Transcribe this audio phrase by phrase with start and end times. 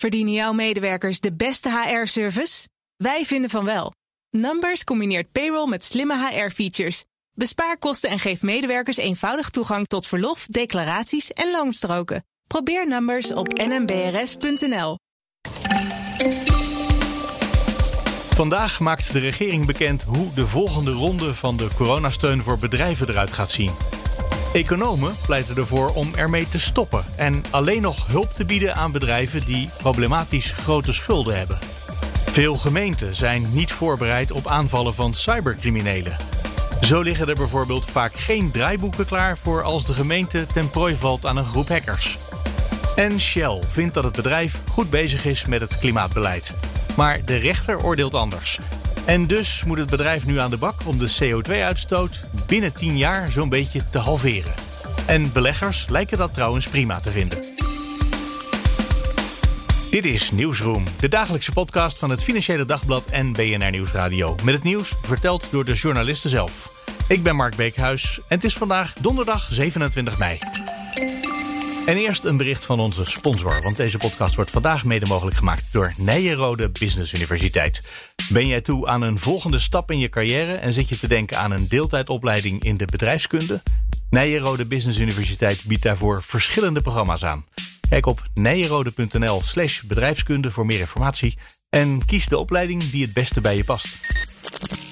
[0.00, 2.68] Verdienen jouw medewerkers de beste HR-service?
[2.96, 3.92] Wij vinden van wel.
[4.30, 7.04] Numbers combineert payroll met slimme HR-features.
[7.32, 12.24] Bespaar kosten en geef medewerkers eenvoudig toegang tot verlof, declaraties en loonstroken.
[12.46, 14.96] Probeer Numbers op nmbrs.nl.
[18.34, 23.32] Vandaag maakt de regering bekend hoe de volgende ronde van de coronasteun voor bedrijven eruit
[23.32, 23.72] gaat zien.
[24.52, 29.46] Economen pleiten ervoor om ermee te stoppen en alleen nog hulp te bieden aan bedrijven
[29.46, 31.58] die problematisch grote schulden hebben.
[32.30, 36.16] Veel gemeenten zijn niet voorbereid op aanvallen van cybercriminelen.
[36.82, 41.26] Zo liggen er bijvoorbeeld vaak geen draaiboeken klaar voor als de gemeente ten prooi valt
[41.26, 42.18] aan een groep hackers.
[42.96, 46.54] En Shell vindt dat het bedrijf goed bezig is met het klimaatbeleid.
[46.96, 48.58] Maar de rechter oordeelt anders.
[49.08, 53.30] En dus moet het bedrijf nu aan de bak om de CO2-uitstoot binnen 10 jaar
[53.30, 54.52] zo'n beetje te halveren.
[55.06, 57.44] En beleggers lijken dat trouwens prima te vinden.
[59.90, 64.34] Dit is Nieuwsroom, de dagelijkse podcast van het Financiële Dagblad en BNR Nieuwsradio.
[64.44, 66.84] Met het nieuws verteld door de journalisten zelf.
[67.08, 70.38] Ik ben Mark Beekhuis en het is vandaag donderdag 27 mei.
[71.88, 75.72] En eerst een bericht van onze sponsor, want deze podcast wordt vandaag mede mogelijk gemaakt
[75.72, 78.04] door Nijenrode Business Universiteit.
[78.32, 81.38] Ben jij toe aan een volgende stap in je carrière en zit je te denken
[81.38, 83.62] aan een deeltijdopleiding in de bedrijfskunde?
[84.10, 87.46] Nijenrode Business Universiteit biedt daarvoor verschillende programma's aan.
[87.88, 93.40] Kijk op nijenrode.nl slash bedrijfskunde voor meer informatie en kies de opleiding die het beste
[93.40, 93.96] bij je past.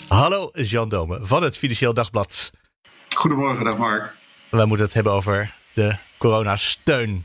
[0.09, 2.51] Hallo, Jan Dome van het Financieel Dagblad.
[3.15, 4.19] Goedemorgen, dag Mark.
[4.51, 7.25] Wij moeten het hebben over de coronasteun.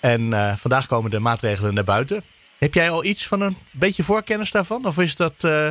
[0.00, 2.22] En uh, vandaag komen de maatregelen naar buiten.
[2.58, 4.84] Heb jij al iets van een beetje voorkennis daarvan?
[4.84, 5.70] Of is dat, uh,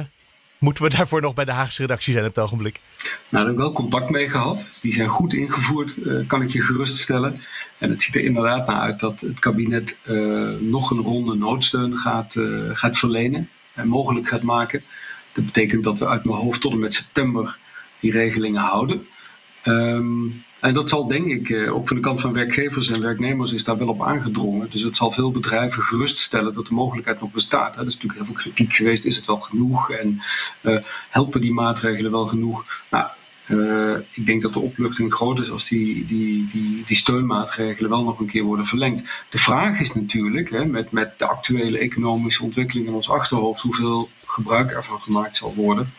[0.57, 2.79] moeten we daarvoor nog bij de Haagse redactie zijn op het ogenblik?
[3.03, 4.67] Nou, daar heb ik wel contact mee gehad.
[4.81, 7.41] Die zijn goed ingevoerd, uh, kan ik je geruststellen.
[7.77, 9.97] En het ziet er inderdaad naar uit dat het kabinet
[10.59, 12.35] nog een ronde noodsteun gaat,
[12.73, 13.49] gaat verlenen.
[13.73, 14.83] En mogelijk gaat maken.
[15.33, 17.57] Dat betekent dat we uit mijn hoofd tot en met september
[17.99, 19.07] die regelingen houden.
[19.63, 23.53] Um, en dat zal denk ik, eh, ook van de kant van werkgevers en werknemers
[23.53, 24.69] is daar wel op aangedrongen.
[24.69, 27.75] Dus het zal veel bedrijven geruststellen dat de mogelijkheid nog bestaat.
[27.75, 30.21] Er is natuurlijk heel veel kritiek geweest, is het wel genoeg en
[30.61, 32.65] uh, helpen die maatregelen wel genoeg?
[32.89, 33.07] Nou,
[33.47, 38.03] uh, ik denk dat de opluchting groot is als die, die, die, die steunmaatregelen wel
[38.03, 39.03] nog een keer worden verlengd.
[39.29, 44.09] De vraag is natuurlijk, hè, met, met de actuele economische ontwikkeling in ons achterhoofd, hoeveel
[44.25, 45.93] gebruik ervan gemaakt zal worden.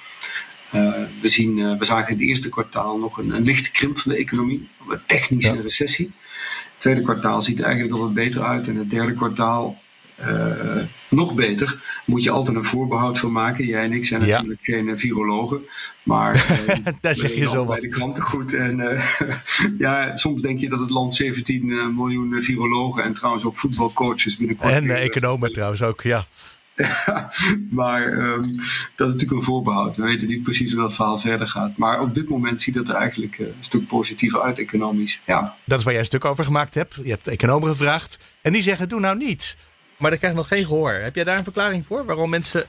[0.75, 3.99] Uh, we, zien, uh, we zagen in het eerste kwartaal nog een, een lichte krimp
[3.99, 5.61] van de economie, een technische ja.
[5.61, 6.07] recessie.
[6.07, 9.81] Het tweede kwartaal ziet er eigenlijk al wat beter uit en het derde kwartaal
[10.21, 11.83] uh, nog beter.
[12.05, 13.67] Moet je altijd een voorbehoud van maken.
[13.67, 14.27] Jij en ik zijn ja.
[14.27, 15.67] natuurlijk geen virologen,
[16.03, 16.33] maar
[17.01, 17.67] daar zeg je zo wat.
[17.67, 18.55] bij de kranten goed.
[18.55, 19.01] En
[19.79, 24.73] ja, soms denk je dat het land 17 miljoen virologen en trouwens ook voetbalcoaches binnenkort.
[24.73, 26.25] En economen trouwens ook, ja.
[27.71, 28.41] maar um,
[28.97, 29.97] dat is natuurlijk een voorbehoud.
[29.97, 31.77] We weten niet precies hoe dat verhaal verder gaat.
[31.77, 35.21] Maar op dit moment ziet het er eigenlijk uh, een stuk positiever uit economisch.
[35.27, 35.57] Ja.
[35.65, 36.95] Dat is waar jij een stuk over gemaakt hebt.
[36.95, 39.57] Je hebt economen gevraagd en die zeggen doe nou niet.
[39.99, 40.93] Maar dat krijgt nog geen gehoor.
[40.93, 42.05] Heb jij daar een verklaring voor?
[42.05, 42.67] Waarom mensen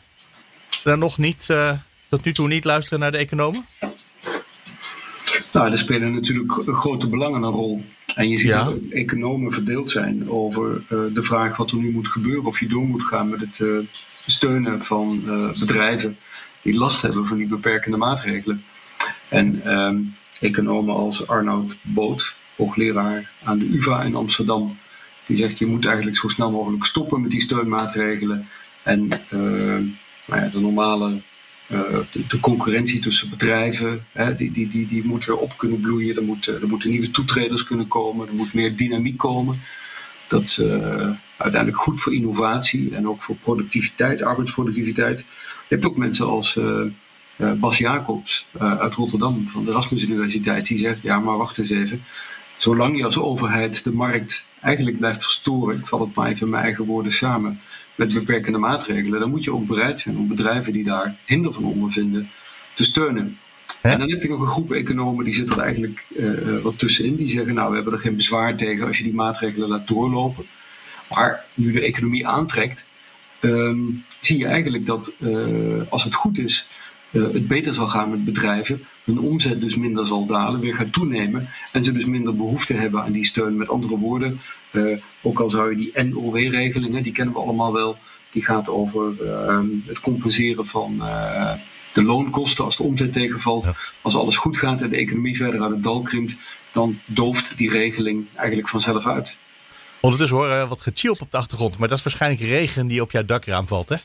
[0.84, 1.78] daar nog niet, uh,
[2.10, 3.66] tot nu toe niet luisteren naar de economen?
[5.54, 7.86] Nou, er spelen natuurlijk grote belangen een rol.
[8.16, 8.64] En je ziet ja.
[8.64, 12.46] dat economen verdeeld zijn over uh, de vraag wat er nu moet gebeuren.
[12.46, 13.80] Of je door moet gaan met het uh,
[14.26, 16.18] steunen van uh, bedrijven
[16.62, 18.62] die last hebben van die beperkende maatregelen.
[19.30, 24.78] En um, economen als Arnoud Boot, hoogleraar aan de UvA in Amsterdam,
[25.26, 28.48] die zegt je moet eigenlijk zo snel mogelijk stoppen met die steunmaatregelen.
[28.84, 29.08] En
[30.26, 31.22] nou ja, de normale
[32.12, 36.16] de, de, concurrentie tussen bedrijven, hè, die, die, die, die moet weer op kunnen bloeien.
[36.16, 38.28] Er, moet, er moeten nieuwe toetreders kunnen komen.
[38.28, 39.60] Er moet meer dynamiek komen.
[40.28, 45.20] Dat is uh, uiteindelijk goed voor innovatie en ook voor productiviteit, arbeidsproductiviteit.
[45.20, 50.78] Je hebt ook mensen als uh, Bas Jacobs uit Rotterdam van de Erasmus Universiteit, die
[50.78, 52.04] zegt: Ja, maar wacht eens even.
[52.64, 56.50] Zolang je als overheid de markt eigenlijk blijft verstoren, ik val het maar even in
[56.50, 57.60] mijn eigen woorden samen,
[57.96, 61.64] met beperkende maatregelen, dan moet je ook bereid zijn om bedrijven die daar hinder van
[61.64, 62.30] ondervinden
[62.74, 63.38] te steunen.
[63.82, 67.16] En dan heb je nog een groep economen die zit er eigenlijk uh, wat tussenin.
[67.16, 70.46] Die zeggen, nou, we hebben er geen bezwaar tegen als je die maatregelen laat doorlopen.
[71.10, 72.88] Maar nu de economie aantrekt,
[73.42, 76.70] um, zie je eigenlijk dat uh, als het goed is,
[77.12, 80.94] uh, het beter zal gaan met bedrijven, hun omzet dus minder zal dalen, weer gaat
[80.94, 83.58] toenemen en ze dus minder behoefte hebben aan die steun.
[83.58, 84.40] Met andere woorden,
[84.72, 87.96] uh, ook al zou je die NOW-regeling, die kennen we allemaal wel,
[88.32, 91.54] die gaat over uh, het compenseren van uh,
[91.94, 93.64] de loonkosten als de omzet tegenvalt.
[93.64, 93.76] Ja.
[94.02, 96.36] Als alles goed gaat en de economie verder uit het dal krimpt,
[96.72, 99.38] dan dooft die regeling eigenlijk vanzelf uit.
[100.02, 103.12] Ondertussen horen we wat gechilp op de achtergrond, maar dat is waarschijnlijk regen die op
[103.12, 103.96] jouw dakraam valt, hè?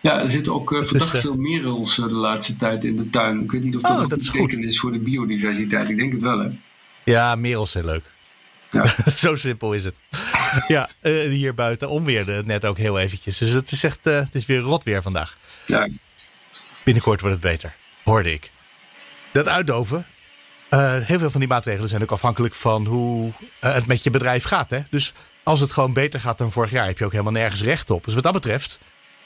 [0.00, 3.42] Ja, er zitten ook uh, verdacht uh, veel merels de laatste tijd in de tuin.
[3.42, 5.88] Ik weet niet of dat, oh, dat is goed is voor de biodiversiteit.
[5.88, 6.48] Ik denk het wel, hè?
[7.04, 8.10] Ja, merels zijn leuk.
[8.70, 8.84] Ja.
[9.16, 9.94] Zo simpel is het.
[10.68, 13.38] ja, uh, hier buiten onweerde net ook heel eventjes.
[13.38, 15.36] Dus het is echt, het is weer rot weer vandaag.
[15.66, 15.88] Ja.
[16.84, 17.74] Binnenkort wordt het beter,
[18.04, 18.50] hoorde ik.
[19.32, 20.06] Dat uitdoven,
[21.04, 24.70] heel veel van die maatregelen zijn ook afhankelijk van hoe het met je bedrijf gaat.
[24.70, 24.80] Hè?
[24.90, 27.90] Dus als het gewoon beter gaat dan vorig jaar, heb je ook helemaal nergens recht
[27.90, 28.04] op.
[28.04, 28.78] Dus wat dat betreft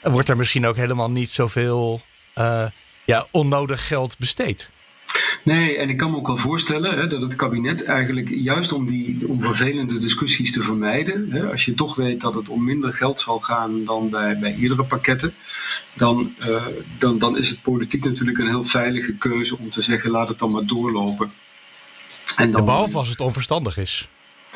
[0.03, 2.01] wordt er misschien ook helemaal niet zoveel
[2.37, 2.65] uh,
[3.05, 4.71] ja, onnodig geld besteed.
[5.43, 8.87] Nee, en ik kan me ook wel voorstellen hè, dat het kabinet eigenlijk juist om
[8.87, 12.93] die om vervelende discussies te vermijden, hè, als je toch weet dat het om minder
[12.93, 15.33] geld zal gaan dan bij, bij eerdere pakketten,
[15.93, 16.65] dan, uh,
[16.99, 20.39] dan, dan is het politiek natuurlijk een heel veilige keuze om te zeggen laat het
[20.39, 21.31] dan maar doorlopen.
[22.35, 24.09] En dan, behalve als het onverstandig is.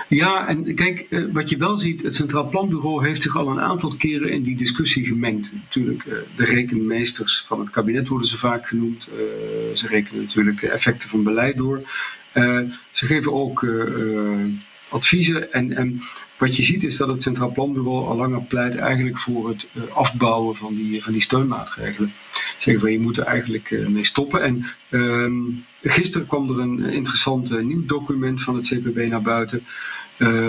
[0.08, 3.60] Ja, en kijk, eh, wat je wel ziet, het Centraal Planbureau heeft zich al een
[3.60, 5.54] aantal keren in die discussie gemengd.
[5.54, 9.08] Natuurlijk, eh, de rekenmeesters van het kabinet worden ze vaak genoemd.
[9.08, 11.82] Eh, ze rekenen natuurlijk effecten van beleid door.
[12.92, 13.68] Ze geven ook
[14.90, 15.54] adviezen.
[15.54, 16.02] En, en,
[16.38, 20.56] wat je ziet is dat het Centraal Planbureau al langer pleit eigenlijk voor het afbouwen
[20.56, 22.14] van die, van die steunmaatregelen.
[22.58, 24.42] Zeggen van je moet er eigenlijk mee stoppen.
[24.44, 25.34] En ehm,
[25.82, 29.64] gisteren kwam er een interessant nieuw document van het CPB naar buiten.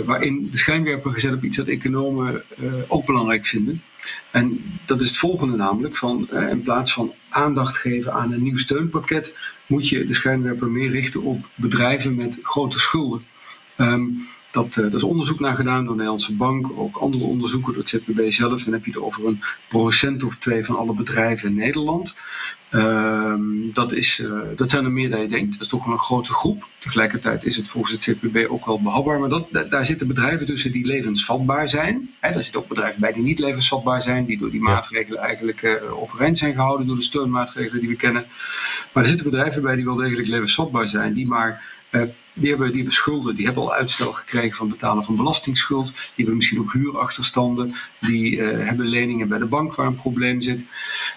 [0.04, 2.42] Waarin de schijnwerper gezet op iets dat economen
[2.86, 3.82] ook belangrijk vinden.
[4.30, 8.56] En dat is het volgende namelijk, van in plaats van aandacht geven aan een nieuw
[8.56, 13.22] steunpakket, moet je de schijnwerper meer richten op bedrijven met grote schulden.
[13.76, 17.82] Um, dat, uh, is onderzoek naar gedaan door de Nederlandse Bank, ook andere onderzoeken door
[17.82, 18.64] het ZBB zelf.
[18.64, 22.16] Dan heb je het over een procent of twee van alle bedrijven in Nederland.
[22.70, 25.52] Ehm, dat, is, uh, dat zijn er meer dan je denkt.
[25.52, 26.66] Dat is toch wel een grote groep.
[26.78, 29.20] Tegelijkertijd is het volgens het ZBB ook wel behapbaar.
[29.20, 32.10] Maar dat, daar zitten bedrijven tussen die levensvatbaar zijn.
[32.20, 34.24] Hè, daar zitten ook bedrijven bij die niet levensvatbaar zijn.
[34.24, 36.86] Die door die maatregelen eigenlijk uh, overeind zijn gehouden.
[36.86, 38.26] Door de steunmaatregelen die we kennen.
[38.92, 41.12] Maar er zitten bedrijven bij die wel degelijk levensvatbaar zijn.
[41.12, 41.62] Die maar
[42.32, 45.86] die hebben, die schulden, die hebben al uitstel gekregen van betalen van belastingsschuld.
[45.86, 47.74] Die hebben misschien ook huurachterstanden.
[48.00, 50.64] Die uh, hebben leningen bij de bank waar een probleem zit.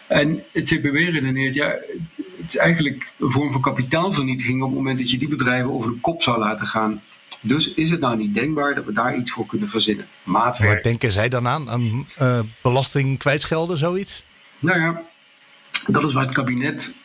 [0.08, 1.76] En het CPW redeneert, ja,
[2.16, 5.92] het is eigenlijk een vorm van kapitaalvernietiging op het moment dat je die bedrijven over
[5.92, 7.02] de kop zou laten gaan.
[7.42, 10.08] Dus is het nou niet denkbaar dat we daar iets voor kunnen verzinnen?
[10.24, 10.72] Maatwerk.
[10.72, 11.70] Waar denken zij dan aan?
[11.70, 14.26] Aan uh, belasting kwijtschelden, zoiets?
[14.60, 15.02] Nou ja,
[15.88, 16.96] dat is waar het kabinet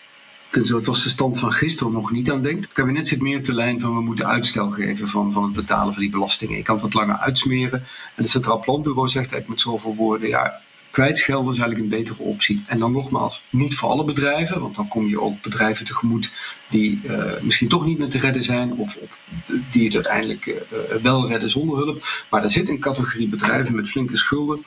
[0.51, 2.65] het was de stand van gisteren nog niet aan denkt.
[2.65, 5.53] Het kabinet zit meer op de lijn van we moeten uitstel geven van, van het
[5.53, 6.57] betalen van die belastingen.
[6.57, 7.79] Je kan het langer uitsmeren.
[8.15, 10.61] En het Centraal Planbureau zegt eigenlijk met zoveel woorden, ja,
[10.97, 12.63] kwijtschelden is eigenlijk een betere optie.
[12.67, 16.31] En dan nogmaals, niet voor alle bedrijven, want dan kom je ook bedrijven tegemoet
[16.71, 19.23] die uh, misschien toch niet meer te redden zijn, of, of
[19.71, 20.57] die het uiteindelijk uh,
[21.03, 22.25] wel redden zonder hulp.
[22.31, 24.65] Maar er zit een categorie bedrijven met flinke schulden.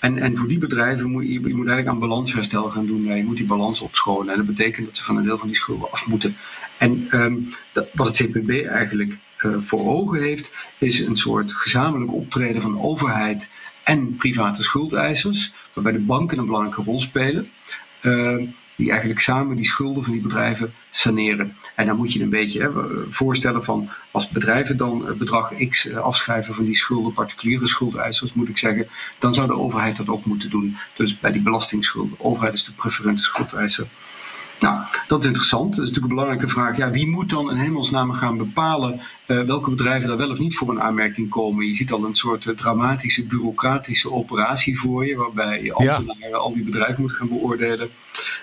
[0.00, 3.04] En, en voor die bedrijven moet je, je moet eigenlijk aan balansherstel gaan doen.
[3.04, 4.32] je moet die balans opschonen.
[4.32, 6.36] En dat betekent dat ze van een deel van die schulden af moeten.
[6.78, 12.12] En um, dat, wat het CPB eigenlijk uh, voor ogen heeft, is een soort gezamenlijk
[12.12, 13.48] optreden van overheid
[13.84, 17.48] en private schuldeisers, waarbij de banken een belangrijke rol spelen.
[18.02, 18.48] Uh,
[18.80, 21.56] die eigenlijk samen die schulden van die bedrijven saneren.
[21.74, 22.70] En dan moet je een beetje hè,
[23.10, 28.48] voorstellen van als bedrijven dan bedrag X eh, afschrijven van die schulden, particuliere schuldeisers moet
[28.48, 28.88] ik zeggen,
[29.18, 30.76] dan zou de overheid dat ook moeten doen.
[30.96, 32.16] Dus bij die belastingsschulden.
[32.18, 33.86] De overheid is de preferente schuldeiser.
[34.60, 35.76] Nou, dat is interessant.
[35.76, 36.76] Dat is natuurlijk een belangrijke vraag.
[36.76, 40.56] Ja, wie moet dan in hemelsnaam gaan bepalen uh, welke bedrijven daar wel of niet
[40.56, 41.66] voor een aanmerking komen?
[41.66, 46.36] Je ziet al een soort uh, dramatische bureaucratische operatie voor je, waarbij ambtenaren ja.
[46.36, 47.90] al die bedrijven moeten gaan beoordelen.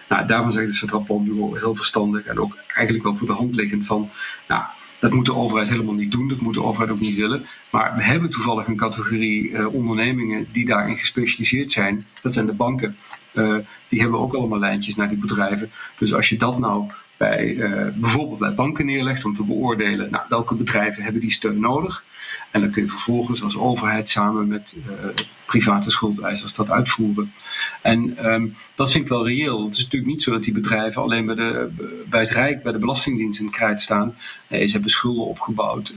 [0.09, 3.55] Nou, daarvan zegt het Centraal Planbureau heel verstandig en ook eigenlijk wel voor de hand
[3.55, 4.09] liggend van,
[4.47, 4.63] nou,
[4.99, 7.45] dat moet de overheid helemaal niet doen, dat moet de overheid ook niet willen.
[7.69, 12.05] Maar we hebben toevallig een categorie uh, ondernemingen die daarin gespecialiseerd zijn.
[12.21, 12.97] Dat zijn de banken.
[13.33, 13.57] Uh,
[13.87, 15.71] die hebben ook allemaal lijntjes naar die bedrijven.
[15.97, 20.25] Dus als je dat nou bij, uh, bijvoorbeeld bij banken neerlegt om te beoordelen nou,
[20.29, 22.03] welke bedrijven hebben die steun nodig.
[22.51, 24.93] En dan kun je vervolgens als overheid samen met uh,
[25.45, 27.33] private schuldeisers dat uitvoeren.
[27.81, 29.65] En um, dat vind ik wel reëel.
[29.65, 31.69] Het is natuurlijk niet zo dat die bedrijven alleen bij, de,
[32.09, 34.15] bij het Rijk, bij de Belastingdienst in het krijt staan.
[34.49, 35.93] Nee, ze hebben schulden opgebouwd.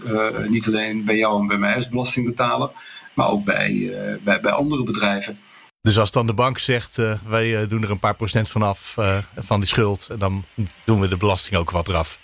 [0.48, 2.70] Niet alleen bij jou en bij mij als belastingbetaler,
[3.14, 5.38] maar ook bij, bij, bij andere bedrijven.
[5.82, 9.18] Dus als dan de bank zegt, uh, wij doen er een paar procent vanaf uh,
[9.36, 10.44] van die schuld, dan
[10.84, 12.20] doen we de belasting ook wat eraf.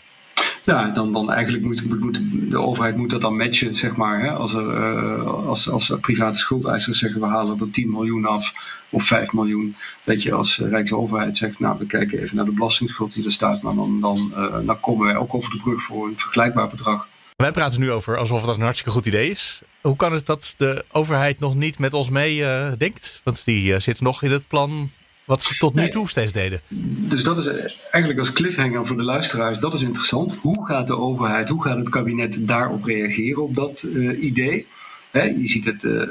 [0.65, 2.21] Ja, dan, dan eigenlijk moet,
[2.51, 4.21] de overheid moet dat dan matchen, zeg maar.
[4.21, 4.31] Hè?
[4.31, 8.53] Als, er, als, als private schuldeisers zeggen we halen er 10 miljoen af
[8.91, 9.75] of 5 miljoen.
[10.05, 13.63] Dat je als Rijksoverheid zegt, nou we kijken even naar de belastingsschuld die er staat.
[13.63, 14.33] Maar dan, dan,
[14.67, 17.09] dan komen wij ook over de brug voor een vergelijkbaar bedrag.
[17.37, 19.63] Wij praten nu over alsof dat een hartstikke goed idee is.
[19.81, 23.21] Hoe kan het dat de overheid nog niet met ons mee uh, denkt?
[23.25, 24.91] Want die uh, zit nog in het plan
[25.25, 26.61] wat ze tot nu toe steeds deden.
[27.09, 27.47] Dus dat is
[27.91, 30.37] eigenlijk als cliffhanger voor de luisteraars, dat is interessant.
[30.37, 34.67] Hoe gaat de overheid, hoe gaat het kabinet daarop reageren op dat uh, idee?
[35.11, 36.07] He, je ziet het, uh, uh,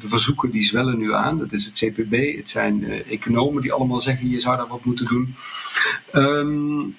[0.00, 1.38] de verzoeken die zwellen nu aan.
[1.38, 5.06] Dat is het CPB, het zijn economen die allemaal zeggen je zou daar wat moeten
[5.06, 5.34] doen.
[6.12, 6.96] Um,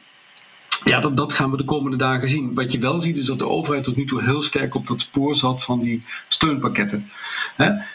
[0.83, 2.53] ja, dat, dat gaan we de komende dagen zien.
[2.53, 5.01] Wat je wel ziet is dat de overheid tot nu toe heel sterk op dat
[5.01, 7.09] spoor zat van die steunpakketten.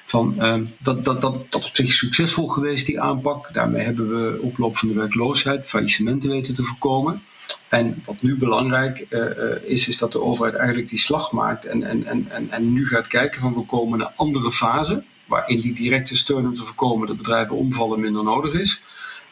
[0.06, 3.52] van, uh, dat, dat, dat, dat op zich succesvol geweest, die aanpak.
[3.52, 7.22] Daarmee hebben we oploop van de werkloosheid, faillissementen weten te voorkomen.
[7.68, 9.22] En wat nu belangrijk uh,
[9.64, 13.06] is, is dat de overheid eigenlijk die slag maakt en, en, en, en nu gaat
[13.06, 17.16] kijken van we komen naar andere fase, waarin die directe steun om te voorkomen dat
[17.16, 18.84] bedrijven omvallen minder nodig is.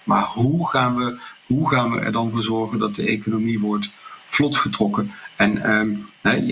[0.05, 3.91] Maar hoe gaan we, hoe gaan we er dan voor zorgen dat de economie wordt
[4.29, 5.11] vlot getrokken?
[5.37, 6.07] En um,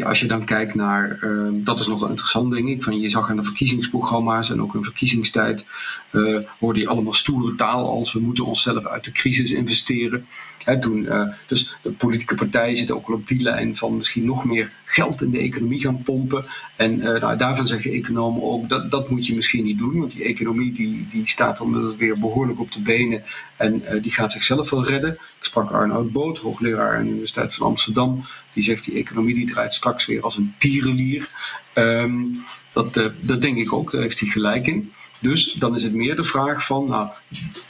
[0.04, 3.10] als je dan kijkt naar, uh, dat is nog wel interessant denk ik, van je
[3.10, 5.66] zag aan de verkiezingsprogramma's en ook in verkiezingstijd,
[6.10, 10.26] uh, hoorde je allemaal stoere taal als we moeten onszelf uit de crisis investeren.
[10.66, 14.72] Uh, dus de politieke partijen zitten ook wel op die lijn van misschien nog meer
[14.84, 16.46] geld in de economie gaan pompen.
[16.76, 20.24] En nou, daarvan zeggen economen ook, dat, dat moet je misschien niet doen, want die
[20.24, 23.22] economie die, die staat dan weer behoorlijk op de benen
[23.56, 25.12] en die gaat zichzelf wel redden.
[25.12, 29.47] Ik sprak Arnoud Boot, hoogleraar aan de Universiteit van Amsterdam, die zegt die economie die
[29.47, 31.29] draait straks weer als een tierenlier.
[31.75, 34.93] Um, dat, uh, dat denk ik ook, daar heeft hij gelijk in.
[35.21, 37.09] Dus dan is het meer de vraag van, nou,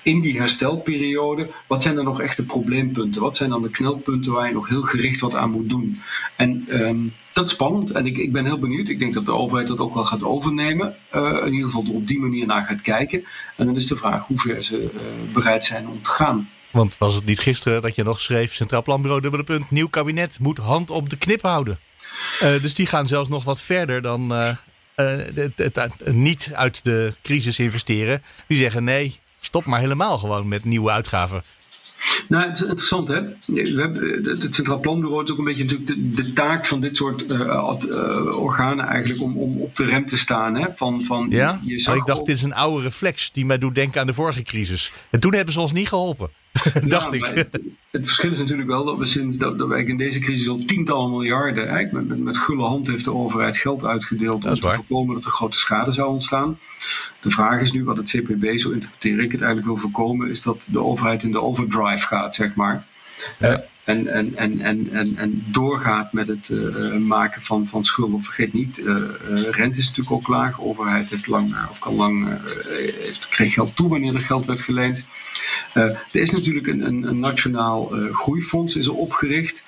[0.02, 3.20] in die herstelperiode, wat zijn er nog echte probleempunten?
[3.20, 6.00] Wat zijn dan de knelpunten waar je nog heel gericht wat aan moet doen?
[6.36, 8.88] En um, dat is spannend en ik, ik ben heel benieuwd.
[8.88, 10.96] Ik denk dat de overheid dat ook wel gaat overnemen.
[11.14, 13.24] Uh, in ieder geval op die manier naar gaat kijken.
[13.56, 16.48] En dan is de vraag hoe ver ze uh, bereid zijn om te gaan.
[16.72, 18.54] Want was het niet gisteren dat je nog schreef...
[18.54, 21.78] Centraal Planbureau, dubbele punt, nieuw kabinet moet hand op de knip houden.
[22.42, 24.54] Uh, dus die gaan zelfs nog wat verder dan uh,
[24.94, 28.22] het, het, het, niet uit de crisis investeren.
[28.46, 31.42] Die zeggen nee, stop maar helemaal gewoon met nieuwe uitgaven.
[32.28, 33.22] Nou, het is interessant hè.
[33.46, 36.96] We hebben, het Centraal Planbureau is ook een beetje natuurlijk de, de taak van dit
[36.96, 40.54] soort uh, uh, organen eigenlijk om, om op de rem te staan.
[40.54, 40.66] Hè?
[40.76, 44.00] Van, van, ja, je ik dacht dit is een oude reflex die mij doet denken
[44.00, 44.92] aan de vorige crisis.
[45.10, 46.30] En toen hebben ze ons niet geholpen.
[46.86, 47.24] Dacht ik.
[47.90, 50.64] Het, verschil is natuurlijk wel dat we sinds dat, dat wij in deze crisis al
[50.64, 55.14] tientallen miljarden, hè, met, met, gulle hand heeft de overheid geld uitgedeeld om te voorkomen
[55.14, 56.58] dat er grote schade zou ontstaan.
[57.20, 60.42] De vraag is nu wat het CPB, zo interpreteer ik het eigenlijk wil voorkomen, is
[60.42, 62.86] dat de overheid in de overdrive gaat, zeg maar.
[63.38, 63.64] Ja.
[63.84, 68.22] En, en, en, en, en, doorgaat met het uh, maken van, van schulden.
[68.22, 68.94] Vergeet niet, uh,
[69.50, 70.56] rente is natuurlijk ook laag.
[70.56, 74.60] De overheid heeft lang, of kan lang, heeft, kreeg geld toe wanneer er geld werd
[74.60, 75.06] geleend.
[75.72, 79.64] er is natuurlijk een, een, een nationaal groeifonds is er opgericht.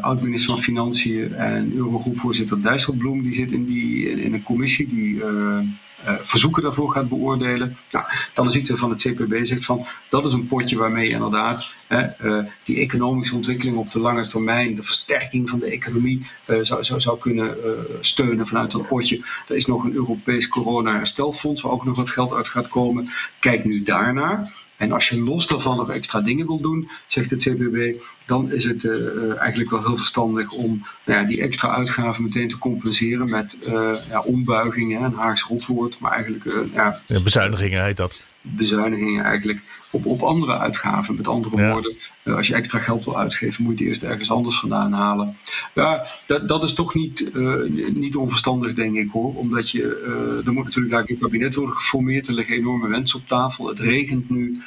[0.00, 5.22] Oud-minister van Financiën en Eurogroepvoorzitter Dijsselbloem, die zit in, die, in een commissie die
[6.22, 7.76] verzoeken daarvoor gaat beoordelen.
[7.90, 8.04] Nou,
[8.34, 11.72] dan is iets van het CPB zegt van dat is een potje waarmee je inderdaad
[12.64, 16.26] die economische ontwikkeling op de lange termijn, de versterking van de economie
[16.62, 17.56] zou, zou, zou kunnen
[18.00, 19.24] steunen vanuit dat potje.
[19.48, 23.10] Er is nog een Europees corona-herstelfonds waar ook nog wat geld uit gaat komen.
[23.40, 24.61] Kijk nu daarnaar.
[24.76, 28.64] En als je los daarvan nog extra dingen wil doen, zegt het CPB, dan is
[28.64, 33.30] het uh, eigenlijk wel heel verstandig om nou ja, die extra uitgaven meteen te compenseren
[33.30, 39.60] met uh, ja, ombuigingen, een Haags rotwoord, maar eigenlijk ja, bezuinigingen heet dat bezuinigingen eigenlijk
[39.92, 41.14] op, op andere uitgaven.
[41.14, 41.72] Met andere ja.
[41.72, 44.92] woorden, uh, als je extra geld wil uitgeven, moet je het eerst ergens anders vandaan
[44.92, 45.36] halen.
[45.74, 49.34] Ja, dat, dat is toch niet, uh, niet onverstandig, denk ik hoor.
[49.34, 52.28] Omdat je, uh, er moet natuurlijk eigenlijk een kabinet worden geformeerd.
[52.28, 53.68] Er liggen enorme wensen op tafel.
[53.68, 54.62] Het regent nu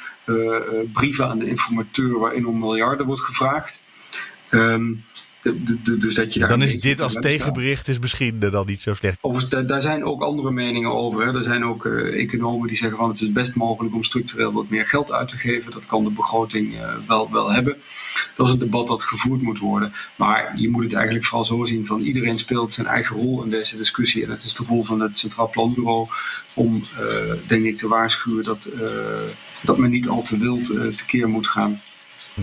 [0.92, 3.80] brieven aan de informateur waarin om miljarden wordt gevraagd.
[4.50, 5.04] Um,
[5.98, 9.18] dus dat je dan is dit als tegenbericht is misschien dan niet zo slecht.
[9.20, 11.26] Overigens, daar zijn ook andere meningen over.
[11.26, 11.34] Hè.
[11.36, 14.68] Er zijn ook uh, economen die zeggen van het is best mogelijk om structureel wat
[14.68, 15.72] meer geld uit te geven.
[15.72, 17.76] Dat kan de begroting uh, wel, wel hebben.
[18.36, 19.92] Dat is een debat dat gevoerd moet worden.
[20.16, 23.50] Maar je moet het eigenlijk vooral zo zien van iedereen speelt zijn eigen rol in
[23.50, 24.24] deze discussie.
[24.24, 26.06] En het is de rol van het Centraal Planbureau
[26.54, 28.70] om, uh, denk ik, te waarschuwen dat,
[29.62, 31.80] dat men niet al te wild tekeer moet gaan.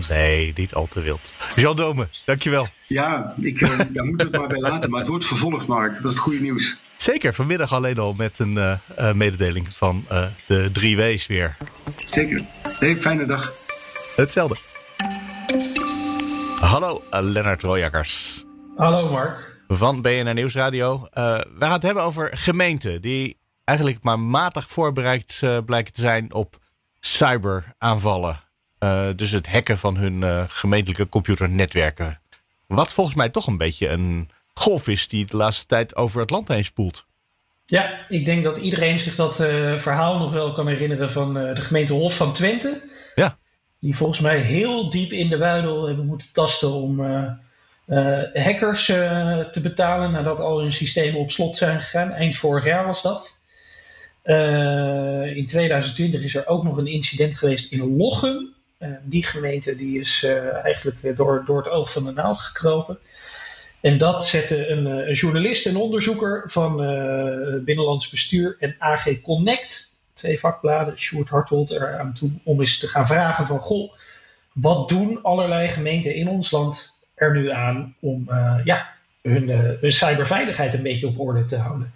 [0.08, 1.32] Nee, niet al te wild.
[1.54, 2.68] Jan Dome, dankjewel.
[2.86, 4.90] Ja, ik, uh, daar moeten we het maar bij laten.
[4.90, 5.94] Maar het wordt vervolgd, Mark.
[5.94, 6.76] Dat is het goede nieuws.
[6.96, 10.04] Zeker, vanmiddag alleen al met een uh, uh, mededeling van
[10.46, 11.56] de drie W's weer.
[12.10, 12.44] Zeker.
[12.62, 13.52] Hey, fijne dag.
[14.16, 14.56] Hetzelfde.
[16.60, 18.44] Hallo, Lennart Royakkers.
[18.76, 19.62] Hallo, Mark.
[19.68, 21.08] Van BNR Nieuwsradio.
[21.12, 26.56] we gaan het hebben over gemeenten die eigenlijk maar matig voorbereid blijken te zijn op
[27.00, 28.43] cyberaanvallen.
[28.84, 32.20] Uh, dus het hacken van hun uh, gemeentelijke computernetwerken.
[32.66, 36.30] Wat volgens mij toch een beetje een golf is die de laatste tijd over het
[36.30, 37.06] land heen spoelt.
[37.66, 41.54] Ja, ik denk dat iedereen zich dat uh, verhaal nog wel kan herinneren van uh,
[41.54, 42.82] de gemeente Hof van Twente.
[43.14, 43.38] Ja.
[43.80, 47.30] Die volgens mij heel diep in de buidel hebben moeten tasten om uh,
[48.34, 52.10] hackers te betalen nadat al hun systemen op slot zijn gegaan.
[52.10, 53.40] Eind vorig jaar was dat.
[55.34, 58.53] in 2020 is er ook nog een incident geweest in Lochem.
[59.02, 60.26] Die gemeente die is
[60.62, 62.98] eigenlijk door, door het oog van de naald gekropen.
[63.80, 66.76] En dat zette een, eh, journalist en onderzoeker van
[67.64, 72.88] Binnenlands Bestuur en AG Connect, twee vakbladen, Sjoerd Hartold, er aan toe om eens te
[72.88, 73.92] gaan vragen van, goh,
[74.52, 78.30] wat doen allerlei gemeenten in ons land er nu aan om
[78.64, 78.88] ja,
[79.22, 79.48] hun,
[79.80, 81.92] hun cyberveiligheid een beetje op orde te houden?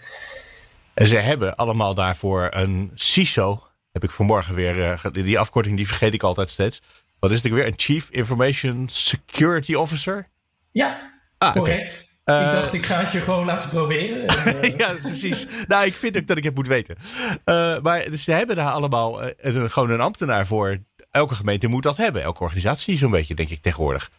[0.95, 6.14] En ze hebben allemaal daarvoor een CISO, heb ik vanmorgen weer, die afkorting die vergeet
[6.14, 6.83] ik altijd steeds.
[7.18, 7.66] Wat is het weer?
[7.66, 10.28] Een Chief Information Security Officer?
[10.73, 11.90] Ja, Ah, Correct.
[12.00, 14.26] ik eh, dacht, ik ga het je gewoon laten proberen.
[14.61, 15.47] Eh, ja, precies.
[15.66, 16.97] Nou, ik vind ook dat ik het moet weten.
[17.45, 20.78] Uh, maar dus ze hebben daar allemaal gewoon een ambtenaar voor.
[21.11, 22.23] Elke gemeente moet dat hebben.
[22.23, 24.11] Elke organisatie zo'n beetje, denk ik tegenwoordig.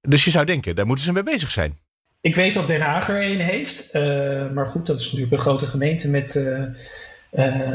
[0.00, 1.78] Dus je zou denken, daar moeten ze mee bezig zijn.
[2.20, 3.92] Ik weet dat Den Haag er een heeft.
[4.54, 6.34] maar goed, dat is natuurlijk een grote gemeente met,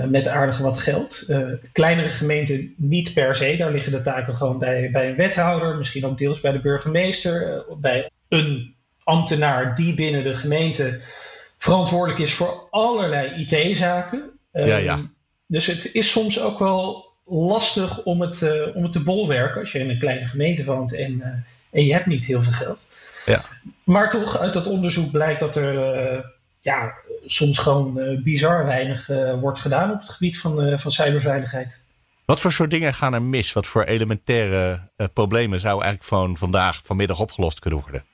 [0.07, 1.25] met aardig wat geld.
[1.71, 3.55] kleinere gemeenten niet per se.
[3.57, 5.77] Daar liggen de taken gewoon bij, bij een wethouder.
[5.77, 7.65] Misschien ook deels bij de burgemeester.
[7.77, 10.99] bij een ambtenaar die binnen de gemeente
[11.57, 14.39] verantwoordelijk is voor allerlei IT-zaken.
[14.51, 14.99] Ja, ja.
[15.47, 19.71] Dus het is soms ook wel lastig om het, uh, om het te bolwerken als
[19.71, 21.27] je in een kleine gemeente woont en, uh,
[21.71, 22.89] en je hebt niet heel veel geld.
[23.25, 23.41] Ja.
[23.83, 25.73] Maar toch, uit dat onderzoek blijkt dat er
[26.13, 26.19] uh,
[26.63, 26.93] ja,
[27.25, 29.07] soms gewoon bizar weinig
[29.41, 31.85] wordt gedaan op het gebied van, van cyberveiligheid.
[32.25, 33.53] Wat voor soort dingen gaan er mis?
[33.53, 38.05] Wat voor elementaire problemen zou eigenlijk van vandaag, vanmiddag opgelost kunnen worden?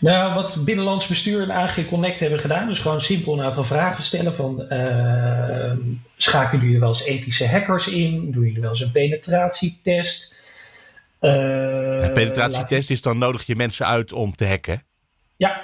[0.00, 4.02] Nou, wat Binnenlands Bestuur en AG Connect hebben gedaan, is gewoon simpel een aantal vragen
[4.02, 5.72] stellen van uh,
[6.16, 8.30] schakelen jullie wel eens ethische hackers in?
[8.30, 10.46] Doen jullie wel eens een penetratietest?
[11.20, 14.82] Uh, een penetratietest is dan nodig je mensen uit om te hacken?
[15.36, 15.60] Ja,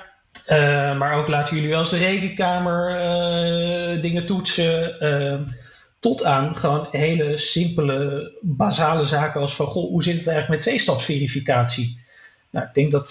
[0.48, 5.00] uh, maar ook laten jullie wel eens de rekenkamer uh, dingen toetsen.
[5.00, 5.42] Ehm,
[6.00, 10.61] tot aan gewoon hele simpele, basale zaken als van, goh, hoe zit het eigenlijk met
[10.61, 12.00] tweestapsverificatie?
[12.50, 13.11] Nou, ik denk dat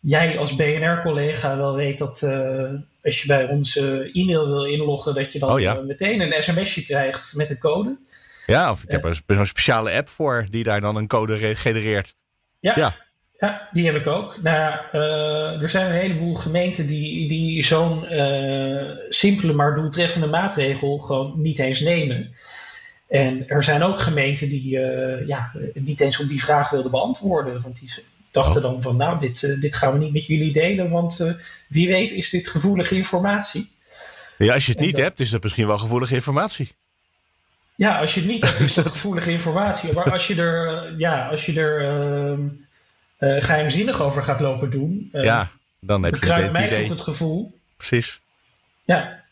[0.00, 2.22] jij als BNR-collega wel weet dat
[3.06, 5.80] als je bij ons uh, e-mail wil inloggen, dat je dan oh, ja.
[5.80, 7.98] meteen een sms'je krijgt met een code.
[8.46, 12.14] Ja, of ik heb er een speciale app voor die daar dan een code genereert.
[12.60, 12.96] Ja, ja.
[13.38, 14.42] Ja die heb ik ook.
[14.42, 14.80] Nou,
[15.62, 18.06] er zijn een heleboel gemeenten die, die zo'n
[19.08, 22.32] simpele maar doeltreffende maatregel gewoon niet eens nemen.
[23.08, 24.78] En er zijn ook gemeenten die
[25.26, 27.62] ja, niet eens op die vraag wilden beantwoorden.
[27.62, 27.90] Want die
[28.36, 31.32] dachten dan van nou, dit, uh, dit gaan we niet met jullie delen, want uh,
[31.68, 33.70] wie weet is dit gevoelige informatie.
[34.38, 36.72] Ja, als je het niet hebt, is dat misschien wel gevoelige informatie.
[37.76, 39.92] Ja, als je het niet hebt, is dat gevoelige informatie.
[39.92, 41.82] Maar als je er, ja, als je er
[43.18, 45.50] uh, geheimzinnig over gaat lopen doen, ja,
[45.80, 46.80] dan heb je het mij idee.
[46.80, 47.58] toch het gevoel.
[47.76, 48.20] Precies.
[48.84, 49.24] Ja.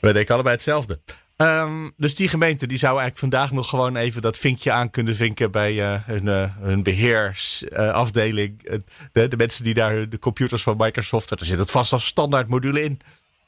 [0.00, 1.00] We denken allebei hetzelfde.
[1.36, 5.16] Um, dus die gemeente die zou eigenlijk vandaag nog gewoon even dat vinkje aan kunnen
[5.16, 8.60] vinken bij uh, hun, uh, hun beheersafdeling.
[8.64, 8.78] Uh,
[9.12, 11.28] de, de, mensen die daar de computers van Microsoft.
[11.28, 13.00] Daar zit het vast als standaard module in.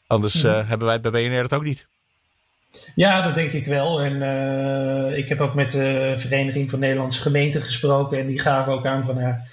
[0.07, 0.51] Anders mm.
[0.51, 1.87] hebben wij bij BNR dat ook niet.
[2.95, 4.01] Ja, dat denk ik wel.
[4.01, 4.23] En
[5.17, 8.19] ik heb ook met de Vereniging van Nederlandse Gemeenten gesproken.
[8.19, 9.45] En die gaven ook aan van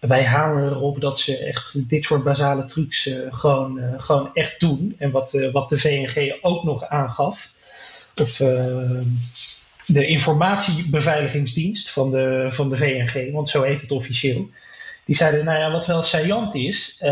[0.00, 4.60] wij hameren erop dat ze echt dit soort basale trucs uh, gewoon, uh, gewoon echt
[4.60, 4.94] doen.
[4.98, 7.52] En wat, wat de VNG ook nog aangaf,
[8.16, 8.36] of
[9.86, 14.50] de informatiebeveiligingsdienst van de, van de VNG, want zo heet het officieel.
[15.10, 17.02] Die zeiden, nou ja, wat wel saillant is,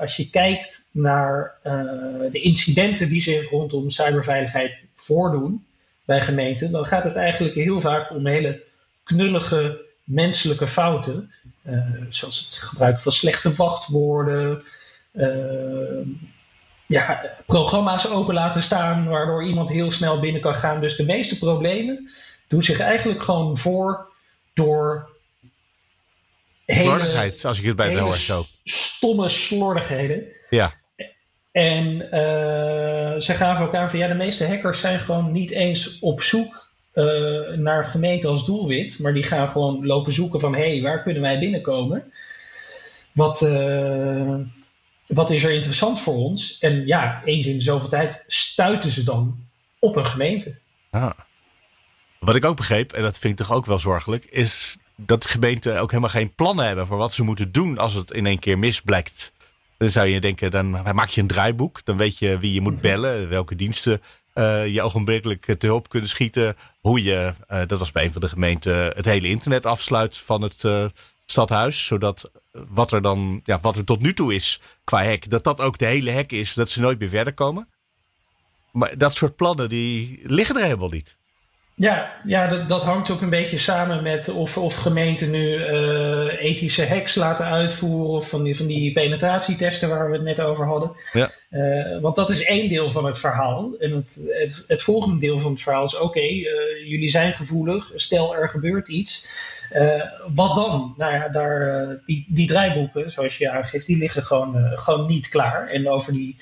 [0.00, 1.58] als je kijkt naar
[2.30, 5.66] de incidenten die zich rondom cyberveiligheid voordoen
[6.04, 8.62] bij gemeenten, dan gaat het eigenlijk heel vaak om hele
[9.02, 11.32] knullige menselijke fouten,
[11.66, 14.62] uh, zoals het gebruiken van slechte wachtwoorden,
[16.86, 20.80] ja, programma's open laten staan waardoor iemand heel snel binnen kan gaan.
[20.80, 22.10] Dus de meeste problemen
[22.48, 24.12] doen zich eigenlijk gewoon voor
[24.54, 25.12] door
[26.66, 28.44] slordigheid, als ik het bij hoor zo.
[28.64, 30.24] Stomme slordigheden.
[30.50, 30.74] Ja.
[31.52, 35.98] En uh, ze gaven ook aan van ja, de meeste hackers zijn gewoon niet eens
[35.98, 40.70] op zoek uh, naar gemeente als doelwit, maar die gaan gewoon lopen zoeken van hé,
[40.70, 42.12] hey, waar kunnen wij binnenkomen?
[43.12, 44.34] Wat, uh,
[45.06, 46.58] wat is er interessant voor ons?
[46.58, 49.46] En ja, eens in de zoveel tijd stuiten ze dan
[49.78, 50.58] op een gemeente.
[50.90, 51.10] Ah.
[52.18, 55.28] Wat ik ook begreep, en dat vind ik toch ook wel zorgelijk, is dat de
[55.28, 58.38] gemeenten ook helemaal geen plannen hebben voor wat ze moeten doen als het in één
[58.38, 59.32] keer misblijkt.
[59.78, 61.84] Dan zou je denken, dan maak je een draaiboek.
[61.84, 64.00] Dan weet je wie je moet bellen, welke diensten
[64.34, 66.56] uh, je ogenblikkelijk te hulp kunnen schieten.
[66.80, 70.42] Hoe je, uh, dat was bij een van de gemeenten, het hele internet afsluit van
[70.42, 70.86] het uh,
[71.26, 71.84] stadhuis.
[71.84, 75.60] Zodat wat er dan, ja, wat er tot nu toe is qua hek, dat dat
[75.60, 77.68] ook de hele hek is, dat ze nooit meer verder komen.
[78.72, 81.18] Maar dat soort plannen, die liggen er helemaal niet.
[81.76, 86.42] Ja, ja dat, dat hangt ook een beetje samen met of, of gemeenten nu uh,
[86.42, 88.10] ethische hacks laten uitvoeren.
[88.10, 90.92] Of van die, van die penetratietesten waar we het net over hadden.
[91.12, 91.30] Ja.
[91.50, 93.74] Uh, want dat is één deel van het verhaal.
[93.78, 97.34] En het, het, het volgende deel van het verhaal is: oké, okay, uh, jullie zijn
[97.34, 97.92] gevoelig.
[97.94, 99.28] Stel er gebeurt iets.
[100.34, 100.94] wat dan?
[100.96, 105.68] Nou ja, daar, die, die draaiboeken, zoals je aangeeft, die liggen gewoon, gewoon niet klaar.
[105.68, 106.36] En over die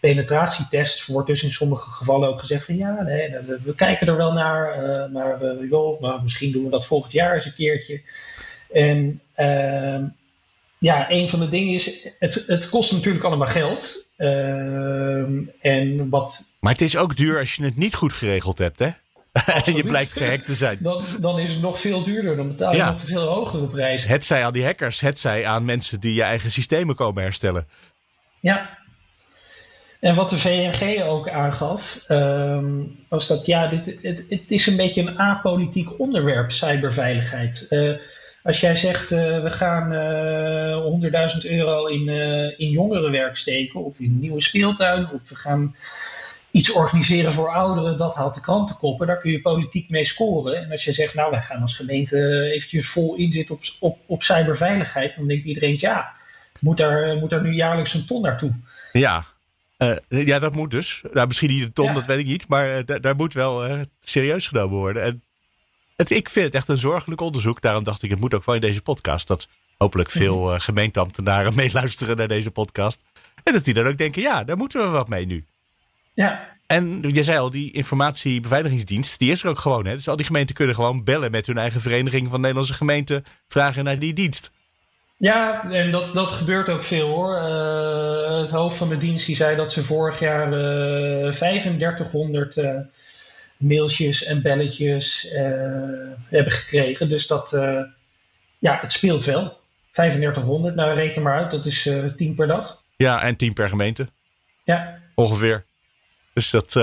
[0.00, 3.30] penetratietest wordt dus in sommige gevallen ook gezegd van ja, nee,
[3.62, 7.12] we, kijken er wel naar, uh, maar we, joh, maar misschien doen we dat volgend
[7.12, 8.02] jaar eens een keertje.
[8.72, 9.98] En uh,
[10.78, 14.08] ja, een van de dingen is, het, het kost natuurlijk allemaal geld.
[14.18, 15.22] Uh,
[15.60, 16.52] en wat...
[16.60, 18.88] Maar het is ook duur als je het niet goed geregeld hebt, hè?
[19.64, 20.78] en je blijkt gehackt te zijn.
[20.80, 22.36] Dan, dan is het nog veel duurder.
[22.36, 22.90] Dan betaal je ja.
[22.90, 24.10] nog veel hogere prijzen.
[24.10, 27.66] Het zij aan die hackers, het zij aan mensen die je eigen systemen komen herstellen.
[28.40, 28.78] Ja,
[30.00, 34.76] en wat de VNG ook aangaf, um, was dat ja, dit, het, het is een
[34.76, 37.66] beetje een apolitiek onderwerp, cyberveiligheid.
[37.70, 37.96] Uh,
[38.42, 42.08] als jij zegt, uh, we gaan uh, 100.000 euro in,
[42.58, 45.74] in jongerenwerk steken, of in een nieuwe speeltuin, of we gaan
[46.50, 49.06] iets organiseren voor ouderen, dat haalt de krantenkoppen.
[49.06, 50.56] Daar kun je politiek mee scoren.
[50.56, 54.22] En als je zegt, nou, wij gaan als gemeente eventjes vol inzitten op, op, op
[54.22, 56.12] cyberveiligheid, dan denkt iedereen, ja,
[56.60, 58.52] moet daar, moet daar nu jaarlijks een ton naartoe?
[58.92, 59.26] Ja,
[59.82, 61.02] uh, ja, dat moet dus.
[61.12, 62.48] Nou, misschien niet een ton, dat weet ik niet.
[62.48, 65.02] Maar uh, daar moet wel uh, serieus genomen worden.
[65.02, 65.22] En
[65.96, 67.60] het, ik vind het echt een zorgelijk onderzoek.
[67.60, 69.26] Daarom dacht ik, het moet ook wel in deze podcast.
[69.26, 73.02] Dat hopelijk veel mm gemeenteambtenaren meeluisteren naar deze podcast.
[73.42, 75.44] En dat die dan ook denken, ja, daar moeten we wat mee nu.
[76.14, 76.58] Ja.
[76.66, 79.86] En je zei al, die informatiebeveiligingsdienst, die is er ook gewoon.
[79.86, 79.94] Hè?
[79.94, 83.24] Dus al die gemeenten kunnen gewoon bellen met hun eigen vereniging van Nederlandse gemeenten.
[83.48, 84.52] Vragen naar die dienst.
[85.20, 87.36] Ja, en dat, dat gebeurt ook veel hoor.
[87.36, 92.56] Uh, het hoofd van de dienst die zei dat ze vorig jaar uh, eh, 3500
[92.56, 92.80] uh, eh,
[93.56, 95.28] mailtjes en belletjes
[96.28, 97.08] hebben gekregen.
[97.08, 97.50] Dus dat,
[98.58, 99.58] ja, het speelt wel.
[99.92, 102.82] 3500, nou reken maar uit, dat is 10 per dag.
[102.96, 104.08] Ja, en 10 per gemeente.
[104.64, 104.98] Ja.
[105.14, 105.64] Ongeveer.
[106.32, 106.74] Dus dat,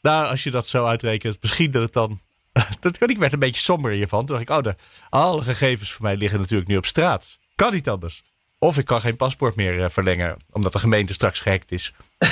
[0.00, 2.20] nou, als je dat zo uitrekent, misschien dat het dan
[2.80, 4.26] dat, ik werd een beetje somber hiervan.
[4.26, 4.74] Toen dacht ik, oh, de,
[5.08, 7.40] alle gegevens voor mij liggen natuurlijk nu op straat.
[7.62, 8.22] Kan niet anders.
[8.58, 11.92] Of ik kan geen paspoort meer eh, verlengen, omdat de gemeente straks gehackt is.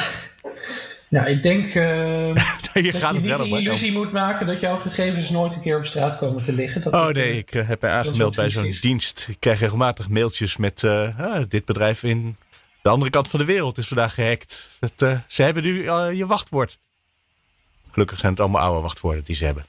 [1.08, 2.34] Nou, ik denk uh, je
[2.72, 6.18] dat je niet de illusie moet maken dat jouw gegevens nooit een keer op straat
[6.18, 6.82] komen te liggen.
[6.82, 9.26] Dat oh nee, ik uh, heb mij aangemeld bij zo'n dienst.
[9.28, 12.36] Ik krijg regelmatig mailtjes met ah, dit bedrijf in
[12.82, 14.70] de andere kant van de wereld is vandaag gehackt.
[14.78, 16.78] Dat, ze hebben nu je wachtwoord.
[17.90, 19.66] Gelukkig zijn het allemaal oude wachtwoorden die ze hebben.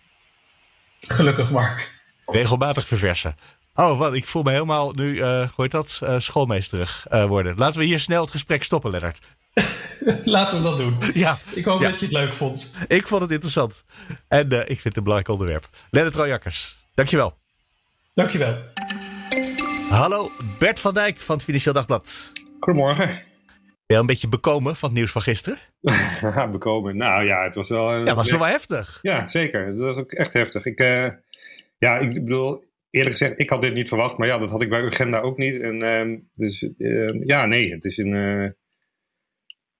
[0.99, 2.01] Gelukkig, Mark.
[2.25, 3.35] Regelmatig verversen.
[3.81, 4.13] Oh, wat?
[4.13, 7.57] Ik voel me helemaal nu, uh, hoe heet dat, uh, schoolmeesterig uh, worden.
[7.57, 9.19] Laten we hier snel het gesprek stoppen, Lennart.
[10.23, 10.97] Laten we dat doen.
[11.13, 11.37] Ja.
[11.53, 12.77] Ik hoop dat je het leuk vond.
[12.87, 13.83] Ik vond het interessant.
[14.27, 15.69] En ik vind het een belangrijk onderwerp.
[15.89, 17.37] Lennart Royakkers, dankjewel.
[18.13, 18.57] Dankjewel.
[19.89, 22.31] Hallo, Bert van Dijk van het Financieel Dagblad.
[22.59, 23.05] Goedemorgen.
[23.05, 23.23] Ben
[23.85, 25.57] je een beetje bekomen van het nieuws van gisteren?
[26.51, 26.97] bekomen?
[26.97, 27.91] Nou ja, het was wel...
[27.91, 28.99] Ja, het was wel heftig.
[29.01, 29.67] Ja, zeker.
[29.67, 30.65] Het was ook echt heftig.
[30.65, 30.79] Ik,
[31.77, 34.69] ja, ik bedoel, eerlijk gezegd, ik had dit niet verwacht, maar ja, dat had ik
[34.69, 35.61] bij Agenda ook niet.
[35.61, 38.49] En, uh, dus uh, ja, nee, het is een uh,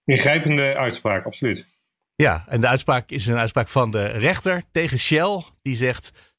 [0.06, 1.68] ingrijpende uitspraak, absoluut.
[2.16, 5.44] Ja, en de uitspraak is een uitspraak van de rechter tegen Shell.
[5.62, 6.34] Die zegt,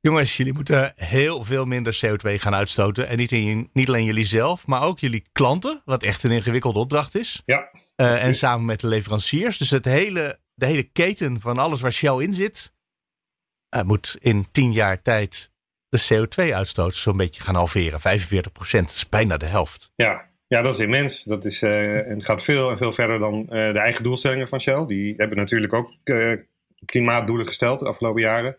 [0.00, 3.08] jongens, jullie moeten heel veel minder CO2 gaan uitstoten.
[3.08, 6.78] En niet, in, niet alleen jullie zelf, maar ook jullie klanten, wat echt een ingewikkelde
[6.78, 7.42] opdracht is.
[7.44, 7.70] Ja.
[7.96, 9.58] Uh, en samen met de leveranciers.
[9.58, 12.72] Dus het hele, de hele keten van alles waar Shell in zit,
[13.86, 15.50] moet in tien jaar tijd
[15.88, 18.00] de CO2-uitstoot zo'n beetje gaan halveren.
[18.00, 19.92] 45 procent, is bijna de helft.
[19.96, 21.22] Ja, ja dat is immens.
[21.22, 24.60] Dat is, uh, en gaat veel en veel verder dan uh, de eigen doelstellingen van
[24.60, 24.86] Shell.
[24.86, 26.36] Die hebben natuurlijk ook uh,
[26.84, 28.56] klimaatdoelen gesteld de afgelopen jaren.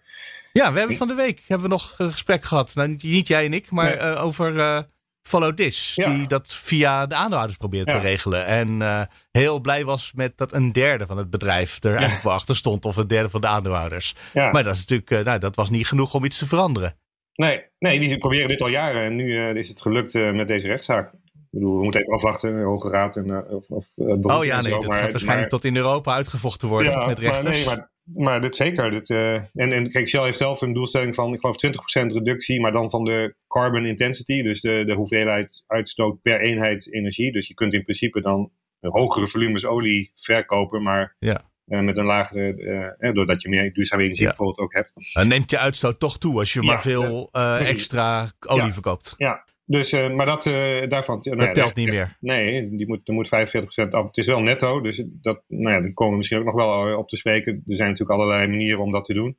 [0.54, 2.76] Ja, we hebben van de week hebben we nog een gesprek gehad.
[2.76, 4.15] Nou, niet, niet jij en ik, maar nee.
[4.15, 4.86] over
[5.22, 5.96] Follow This.
[5.96, 6.10] Ja.
[6.10, 7.98] Die dat via de aandeelhouders probeerde ja.
[7.98, 8.46] te regelen.
[8.46, 12.56] En heel blij was met dat een derde van het bedrijf er eigenlijk wel achter
[12.56, 12.86] stond.
[12.86, 14.15] Of een derde van de aandeelhouders.
[14.34, 16.96] Maar dat is natuurlijk, nou, dat was niet genoeg om iets te veranderen.
[17.39, 20.47] Nee, nee, die proberen dit al jaren en nu uh, is het gelukt uh, met
[20.47, 21.13] deze rechtszaak.
[21.13, 24.62] Ik bedoel, we moeten even afwachten, de Hoge Raad en uh, of, of Oh ja,
[24.62, 27.65] nee, dat gaat waarschijnlijk maar, tot in Europa uitgevochten worden ja, met rechters.
[27.65, 28.91] Maar nee, maar maar dit zeker.
[28.91, 32.62] Dit, uh, en, en kijk, Shell heeft zelf een doelstelling van, ik geloof, 20% reductie,
[32.62, 37.32] maar dan van de carbon intensity, dus de, de hoeveelheid uitstoot per eenheid energie.
[37.32, 41.49] Dus je kunt in principe dan hogere volumes olie verkopen, maar ja.
[41.70, 42.56] Uh, met een lagere,
[43.00, 44.30] uh, doordat je meer duurzame energie ja.
[44.30, 44.94] bijvoorbeeld ook hebt.
[45.14, 47.30] Dan neemt je uitstoot toch toe als je maar veel
[47.60, 49.14] extra olie verkoopt.
[49.18, 51.20] Ja, dus, uh, maar dat, uh, daarvan...
[51.24, 52.18] Dat nou telt niet meer.
[52.20, 54.06] Nee, die moet, er moet 45% af.
[54.06, 56.98] Het is wel netto, dus dat, nou ja, daar komen we misschien ook nog wel
[56.98, 57.54] op te spreken.
[57.54, 59.38] Er zijn natuurlijk allerlei manieren om dat te doen.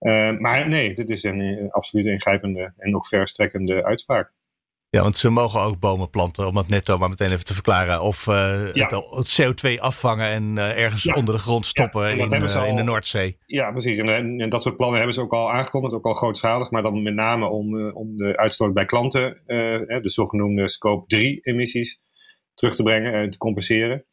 [0.00, 4.32] Uh, maar nee, dit is een absoluut ingrijpende en ook verstrekkende uitspraak.
[4.90, 8.02] Ja, want ze mogen ook bomen planten, om dat netto maar meteen even te verklaren.
[8.02, 9.02] Of uh, ja.
[9.10, 11.14] het, CO2 afvangen en uh, ergens ja.
[11.14, 13.38] onder de grond stoppen ja, in, al, in, de Noordzee.
[13.46, 13.98] Ja, precies.
[13.98, 16.70] En, en, dat soort plannen hebben ze ook al aangekondigd, ook al grootschalig.
[16.70, 22.00] Maar dan met name om, om de uitstoot bij klanten, de zogenoemde scope 3 emissies,
[22.54, 24.04] terug te brengen en te compenseren.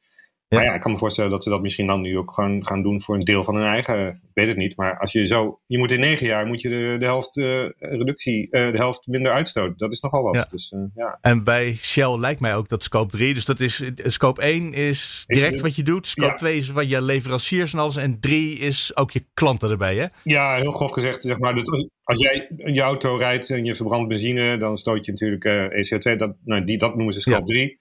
[0.49, 2.84] Maar ja, ik kan me voorstellen dat ze dat misschien dan nu ook gewoon gaan
[2.84, 4.08] doen voor een deel van hun eigen.
[4.08, 4.77] Ik weet het niet.
[4.77, 5.60] Maar als je zo.
[5.65, 9.08] Je moet in negen jaar moet je de, de helft uh, reductie, uh, de helft
[9.08, 9.77] minder uitstoten.
[9.77, 10.36] Dat is nogal wat.
[10.36, 10.47] Ja.
[10.49, 11.17] Dus, uh, ja.
[11.21, 13.34] En bij Shell lijkt mij ook dat scope 3.
[13.34, 13.84] Dus dat is.
[13.95, 16.08] Scope 1 is direct is, wat je doet.
[16.08, 16.36] Scope ja.
[16.36, 17.95] 2 is wat je leveranciers en alles.
[17.95, 20.05] En 3 is ook je klanten erbij, hè?
[20.23, 21.21] Ja, heel grof gezegd.
[21.21, 25.12] Zeg maar, dus als jij je auto rijdt en je verbrandt benzine, dan stoot je
[25.12, 26.17] natuurlijk ECO2.
[26.17, 27.77] Dat, nou, die, dat noemen ze scope 3.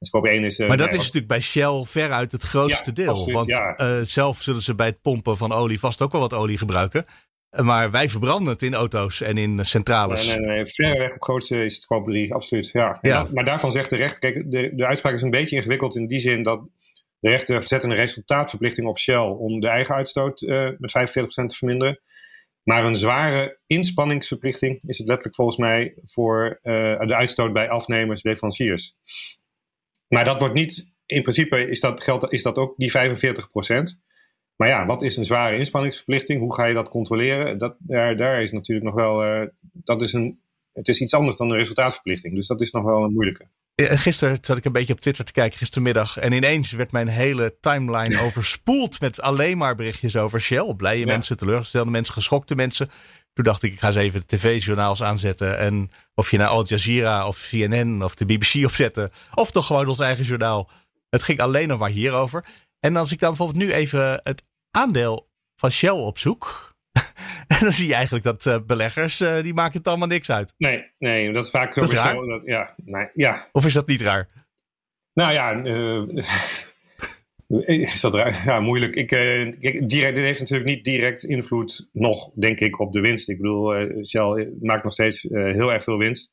[0.00, 3.10] Scope 1 is, maar dat is natuurlijk bij Shell veruit het grootste ja, deel.
[3.10, 3.80] Absoluut, want ja.
[3.80, 7.04] uh, zelf zullen ze bij het pompen van olie vast ook wel wat olie gebruiken.
[7.50, 10.26] Maar wij verbranden het in auto's en in centrales.
[10.26, 10.66] Nee, nee, nee.
[10.66, 12.70] Verreweg het grootste is het scope 3, absoluut.
[12.72, 13.28] Ja.
[13.32, 16.18] maar daarvan zegt de rechter, kijk, de, de uitspraak is een beetje ingewikkeld in die
[16.18, 16.60] zin dat
[17.20, 21.56] de rechter zet een resultaatverplichting op Shell om de eigen uitstoot uh, met 45% te
[21.56, 22.00] verminderen.
[22.62, 28.22] Maar een zware inspanningsverplichting is het letterlijk volgens mij voor uh, de uitstoot bij afnemers,
[28.22, 28.96] leveranciers.
[30.08, 32.96] Maar dat wordt niet, in principe is dat, geldt, is dat ook die 45%
[34.56, 36.40] Maar ja, wat is een zware inspanningsverplichting?
[36.40, 37.58] Hoe ga je dat controleren?
[37.58, 40.40] Dat, daar, daar is natuurlijk nog wel, uh, dat is een,
[40.72, 42.34] het is iets anders dan een resultaatverplichting.
[42.34, 43.48] Dus dat is nog wel een moeilijke.
[43.74, 46.18] Gisteren zat ik een beetje op Twitter te kijken, gistermiddag.
[46.18, 50.74] En ineens werd mijn hele timeline overspoeld met alleen maar berichtjes over Shell.
[50.76, 51.06] Blije ja.
[51.06, 52.88] mensen, teleurgestelde mensen, geschokte mensen.
[53.38, 55.58] Toen dacht ik, ik ga eens even de tv-journaals aanzetten.
[55.58, 59.10] En of je naar Al Jazeera of CNN of de BBC opzetten.
[59.34, 60.70] Of toch gewoon ons eigen journaal.
[61.10, 62.44] Het ging alleen nog maar hierover.
[62.80, 66.74] En als ik dan bijvoorbeeld nu even het aandeel van Shell opzoek.
[67.46, 70.54] En dan zie je eigenlijk dat uh, beleggers, uh, die maken het allemaal niks uit.
[70.56, 71.80] Nee, nee dat is vaak zo.
[71.80, 72.14] Dat is raar.
[72.14, 73.48] Zo, dat, ja, nee, ja.
[73.52, 74.28] Of is dat niet raar?
[75.12, 76.24] Nou ja, uh,
[77.66, 78.12] is dat?
[78.44, 78.94] Ja, moeilijk.
[78.94, 83.28] Ik, direct, dit heeft natuurlijk niet direct invloed nog, denk ik, op de winst.
[83.28, 86.32] Ik bedoel, Shell maakt nog steeds heel erg veel winst.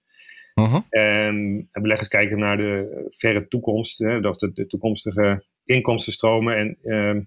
[0.56, 0.82] Uh -huh.
[0.90, 6.58] En beleggers kijken naar de verre toekomst, hè, of de, de toekomstige inkomstenstromen.
[6.58, 7.22] En ehm,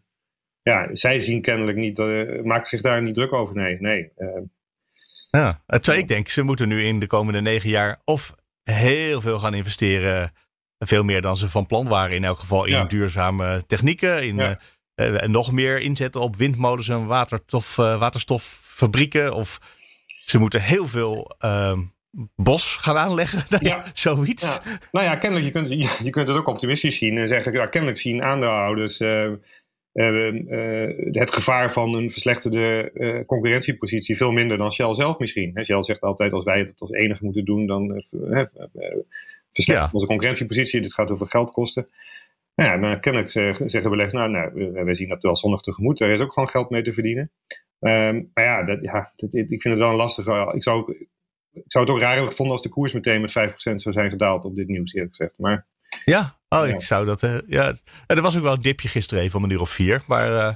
[0.62, 3.54] ja, zij zien kennelijk niet, uh, maken zich daar niet druk over.
[3.54, 4.12] Nee, nee.
[4.16, 4.42] Uh,
[5.30, 9.38] ja, terwijl ik denk, ze moeten nu in de komende negen jaar of heel veel
[9.38, 10.32] gaan investeren.
[10.78, 12.16] Veel meer dan ze van plan waren.
[12.16, 12.84] In elk geval in Ja.
[12.84, 14.26] duurzame technieken.
[14.26, 14.58] In, Ja.
[14.94, 19.32] eh, en nog meer inzetten op windmolens en waterstof, eh, waterstoffabrieken.
[19.34, 19.76] Of
[20.24, 21.80] ze moeten heel veel ehm,
[22.36, 23.44] bos gaan aanleggen.
[23.48, 23.84] Nou ja, Ja.
[23.92, 24.60] Zoiets.
[24.64, 24.78] Ja.
[24.92, 27.66] Nou ja, kennelijk, je kunt, je, je kunt het ook optimistisch zien en zeggen, ja,
[27.66, 29.24] kennelijk zien aandeelhouders eh,
[29.92, 35.64] eh, eh, het gevaar van een verslechterde eh, concurrentiepositie veel minder dan Shell zelf misschien.
[35.64, 38.02] Shell zegt altijd, als wij het als enige moeten doen, dan
[39.52, 39.92] ver- verslechtert Ja.
[39.94, 40.80] onze concurrentiepositie.
[40.80, 41.88] Dit gaat over geld kosten.
[42.54, 45.60] Nou ja, maar kennelijk zeg- zeggen beleggers, nou, nou we- wij zien dat wel zonnig
[45.60, 46.00] tegemoet.
[46.00, 47.30] Er is ook gewoon geld mee te verdienen.
[47.80, 50.52] Ehm, maar ja, dat, ja dat, ik vind het wel een lastige.
[50.54, 50.92] Ik zou,
[51.52, 54.10] ik zou het ook raar hebben gevonden als de koers meteen met 5% zou zijn
[54.10, 55.34] gedaald op dit nieuws, eerlijk gezegd.
[55.38, 55.66] Maar
[56.04, 56.74] Ja, oh, Ja.
[56.74, 57.22] ik zou dat.
[57.22, 57.74] eh, ja.
[58.06, 60.02] En er was ook wel een dipje gisteren even om een uur of vier.
[60.06, 60.54] Maar eh,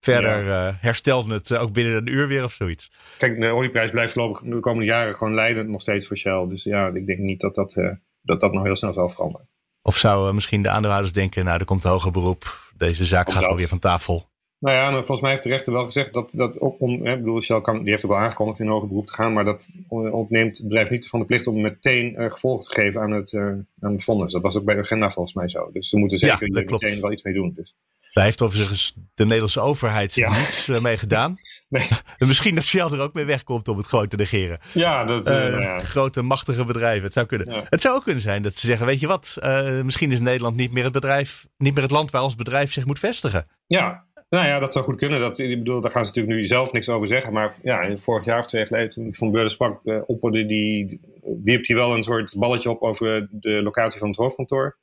[0.00, 2.90] verder eh, herstelde het ook binnen een uur weer of zoiets.
[3.18, 6.46] kijk, de olieprijs blijft voorlopig de komende jaren gewoon leidend nog steeds voor Shell.
[6.48, 7.76] Dus ja, ik denk niet dat dat,
[8.22, 9.48] dat, dat nog heel snel zal veranderen.
[9.82, 12.70] Of zou eh, misschien de aandeelhouders denken, nou, er komt een hoger beroep.
[12.76, 13.58] Deze zaak gaat wel dat.
[13.58, 14.30] weer van tafel.
[14.58, 17.12] Nou ja, maar volgens mij heeft de rechter wel gezegd dat dat ook om, hè,
[17.12, 19.32] ik bedoel, Shell kan, die heeft ook wel aangekondigd in een hoger beroep te gaan,
[19.32, 23.00] maar dat ontneemt het bedrijf niet van de plicht om meteen eh, gevolgen te geven
[23.00, 23.42] aan het, eh,
[23.80, 24.32] aan het vonnis.
[24.32, 25.70] Dat was ook bij de agenda volgens mij zo.
[25.72, 26.82] Dus ze moeten Ja, zeker klopt.
[26.82, 27.52] meteen wel iets mee doen.
[27.54, 27.74] Dus.
[28.12, 30.28] Daar heeft overigens de Nederlandse overheid Ja.
[30.38, 31.34] niets eh, mee gedaan.
[31.68, 31.88] Nee.
[32.18, 34.58] En misschien dat Shell er ook mee wegkomt om het gewoon te negeren.
[34.72, 35.78] Ja, dat, eh, Eh, ja.
[35.78, 37.04] Grote, machtige bedrijven.
[37.04, 37.50] Het zou kunnen.
[37.50, 37.62] Ja.
[37.68, 39.38] Het zou ook kunnen zijn dat ze zeggen: Weet je wat,
[39.84, 42.86] misschien is Nederland niet meer het bedrijf, niet meer het land waar ons bedrijf zich
[42.86, 43.46] moet vestigen.
[43.66, 45.20] Ja, nou ja, dat zou goed kunnen.
[45.20, 47.32] Dat, ik bedoel, daar gaan ze natuurlijk nu zelf niks over zeggen.
[47.32, 49.80] Maar ja, in het vorig jaar of twee jaar geleden, toen ik van Beurden sprak,
[50.06, 51.00] opperde die,
[51.42, 54.76] wierp hij wel een soort balletje op over de locatie van het hoofdkantoor.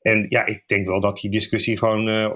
[0.00, 2.32] En ja, ik denk wel dat die discussie gewoon eh,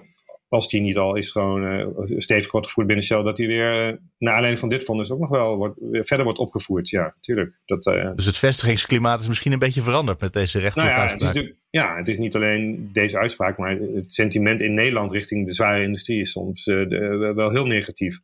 [0.49, 3.89] als die niet al is gewoon uh, stevig wordt gevoerd binnen Shell, dat hij weer,
[3.89, 6.89] uh, naar aanleiding van dit vonnis ook nog wel wordt, verder wordt opgevoerd.
[6.89, 7.61] Ja, tuurlijk.
[7.65, 7.83] Dat,
[8.15, 11.53] dus het vestigingsklimaat is misschien een beetje veranderd met deze rechterlijke nou ja, het is
[11.71, 15.83] ja, het is niet alleen deze uitspraak, maar het sentiment in Nederland richting de zware
[15.83, 18.21] industrie is soms de, wel heel negatief.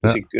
[0.00, 0.18] Dus ja.
[0.18, 0.32] ik,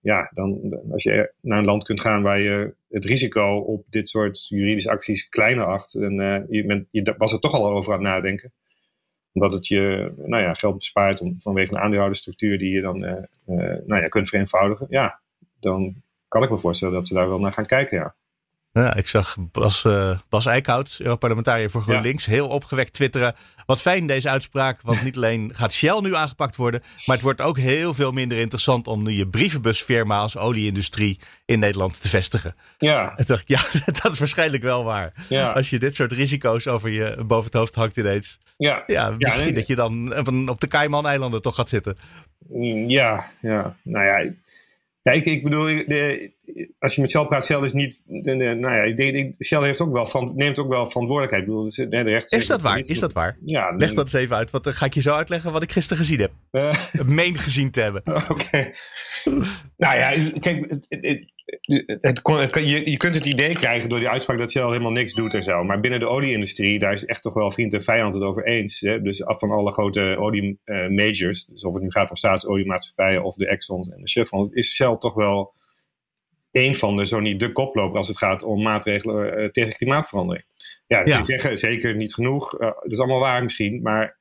[0.00, 4.08] ja, dan, als je naar een land kunt gaan waar je het risico op dit
[4.08, 7.98] soort juridische acties kleiner acht, en je, bent, je was er toch al over aan
[7.98, 8.52] het nadenken
[9.32, 13.10] omdat het je nou ja, geld bespaart om, vanwege een aandeelhoudersstructuur die je dan uh,
[13.46, 14.86] uh, nou ja, kunt vereenvoudigen.
[14.90, 15.20] Ja,
[15.60, 18.14] dan kan ik me voorstellen dat ze daar wel naar gaan kijken, ja.
[18.72, 23.34] Ja, ik zag Bas, uh, Bas Eickhout, Europarlementariër voor GroenLinks, heel opgewekt twitteren.
[23.66, 27.40] Wat fijn deze uitspraak, want niet alleen gaat Shell nu aangepakt worden, maar het wordt
[27.40, 32.54] ook heel veel minder interessant om nu je brievenbusfirma als olieindustrie in Nederland te vestigen.
[32.78, 33.12] Ja.
[33.16, 33.60] En dacht ja,
[34.02, 35.12] dat is waarschijnlijk wel waar.
[35.28, 35.50] Ja.
[35.50, 38.40] Als je dit soort risico's over je boven het hoofd hangt ineens.
[38.56, 41.96] Ja, ja misschien dat je dan op de Cayman-eilanden toch gaat zitten.
[42.86, 43.76] Ja, ja.
[43.82, 44.32] Nou ja,
[45.02, 46.30] ja, ik, ik bedoel, de,
[46.78, 48.02] als je met Shell praat, Shell is niet.
[48.06, 51.42] De, nou ja, ik denk, Shell heeft ook wel van, neemt ook wel verantwoordelijkheid.
[51.42, 52.78] Ik bedoel, dus, de recht, is dat waar?
[52.78, 53.36] Is dat waar?
[53.44, 55.72] Ja, Leg dat eens even uit, want dan ga ik je zo uitleggen wat ik
[55.72, 56.32] gisteren gezien heb.
[56.52, 56.72] Uh,
[57.06, 58.02] Meen gezien te hebben.
[58.30, 58.70] Oké.
[59.76, 62.20] nou ja, kijk, het, het, het,
[62.54, 65.42] je, je, kunt het idee krijgen door die uitspraak dat Shell helemaal niks doet en
[65.42, 65.64] zo.
[65.64, 68.80] Maar binnen de olieindustrie, daar is echt toch wel vriend en vijand het over eens.
[68.80, 69.02] Hè?
[69.02, 73.24] Dus af van alle grote olie uh, majors, dus of het nu gaat om staatsoliemaatschappijen
[73.24, 75.54] of de Exxons en de Chevrons, is Shell toch wel
[76.50, 80.46] een van de, zo niet de koploper als het gaat om maatregelen uh, tegen klimaatverandering.
[80.86, 81.18] Ja, dat ja.
[81.18, 82.60] ik zeggen, zeker niet genoeg.
[82.60, 84.20] Uh, dat is allemaal waar misschien, maar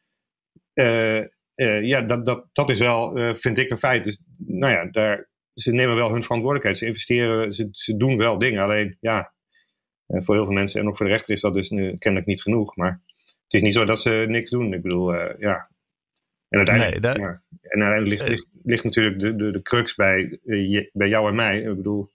[1.81, 4.03] ja, dat, dat, dat is wel, vind ik, een feit.
[4.03, 6.77] Dus nou ja, daar ze nemen wel hun verantwoordelijkheid.
[6.77, 8.63] Ze investeren, ze, ze doen wel dingen.
[8.63, 9.33] Alleen ja,
[10.05, 12.29] eh, voor heel veel mensen en ook voor de rechter is dat dus nu kennelijk
[12.29, 12.75] niet genoeg.
[12.75, 14.73] Maar het is niet zo dat ze niks doen.
[14.73, 15.69] Ik bedoel, uh, ja.
[16.49, 17.21] En uiteindelijk, nee, dat...
[17.21, 21.29] ja, en uiteindelijk ligt, ligt, ligt, natuurlijk de, de, de crux bij, uh, bij jou
[21.29, 21.61] en mij.
[21.61, 22.11] Ik bedoel,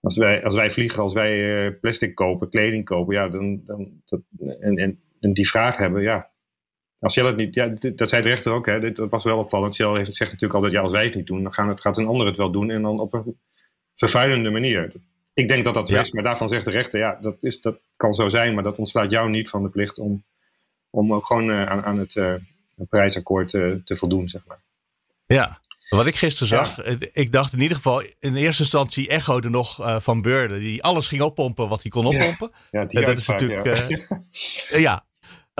[0.00, 4.02] als wij, als wij vliegen, als wij uh, plastic kopen, kleding kopen, ja, dan, dan
[4.04, 4.20] dat,
[4.60, 6.30] en, en, en die vraag hebben, ja,
[7.06, 9.74] als Shell het niet, ja, dat zei de rechter ook, hè, dat was wel opvallend.
[9.74, 11.96] Shell heeft, zegt natuurlijk altijd, ja, als wij het niet doen, dan gaan het, gaat
[11.96, 13.38] een ander het wel doen en dan op een
[13.94, 14.92] vervuilende manier.
[15.34, 16.00] Ik denk dat dat zo ja.
[16.00, 18.78] is, maar daarvan zegt de rechter, ja, dat, is, dat kan zo zijn, maar dat
[18.78, 20.24] ontslaat jou niet van de plicht om,
[20.90, 22.34] om ook gewoon uh, aan, aan het uh,
[22.88, 24.62] prijsakkoord uh, te voldoen, zeg maar.
[25.26, 26.96] Ja, wat ik gisteren zag, ja.
[27.12, 31.08] ik dacht in ieder geval in eerste instantie echode nog uh, van Beurden, die alles
[31.08, 32.50] ging oppompen wat hij kon oppompen.
[32.52, 33.66] Ja, ja die dat is natuurlijk.
[33.66, 35.04] Uh, ja,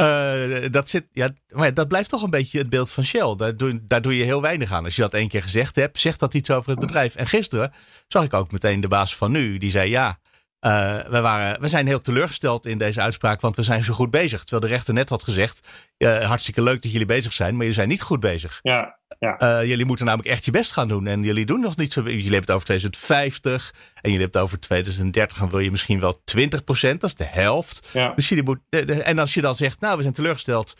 [0.01, 3.35] uh, dat, zit, ja, maar dat blijft toch een beetje het beeld van Shell.
[3.37, 4.85] Daar doe, daar doe je heel weinig aan.
[4.85, 7.15] Als je dat één keer gezegd hebt, zegt dat iets over het bedrijf.
[7.15, 7.73] En gisteren
[8.09, 9.59] zag ik ook meteen de baas van nu.
[9.59, 10.19] Die zei ja,
[10.67, 14.11] uh, we, waren, we zijn heel teleurgesteld in deze uitspraak, want we zijn zo goed
[14.11, 14.41] bezig.
[14.41, 15.61] Terwijl de rechter net had gezegd,
[15.99, 18.59] uh, hartstikke leuk dat jullie bezig zijn, maar jullie zijn niet goed bezig.
[18.63, 19.43] Ja, ja.
[19.61, 21.07] Uh, jullie moeten namelijk echt je best gaan doen.
[21.07, 22.03] En jullie doen nog niet zo.
[22.03, 25.39] Jullie hebben het over 2050 en jullie hebben het over 2030.
[25.39, 27.89] Dan wil je misschien wel 20 procent, dat is de helft.
[27.93, 28.13] Ja.
[28.15, 28.59] Dus jullie moet,
[29.03, 30.75] en als je dan zegt, nou, we zijn teleurgesteld,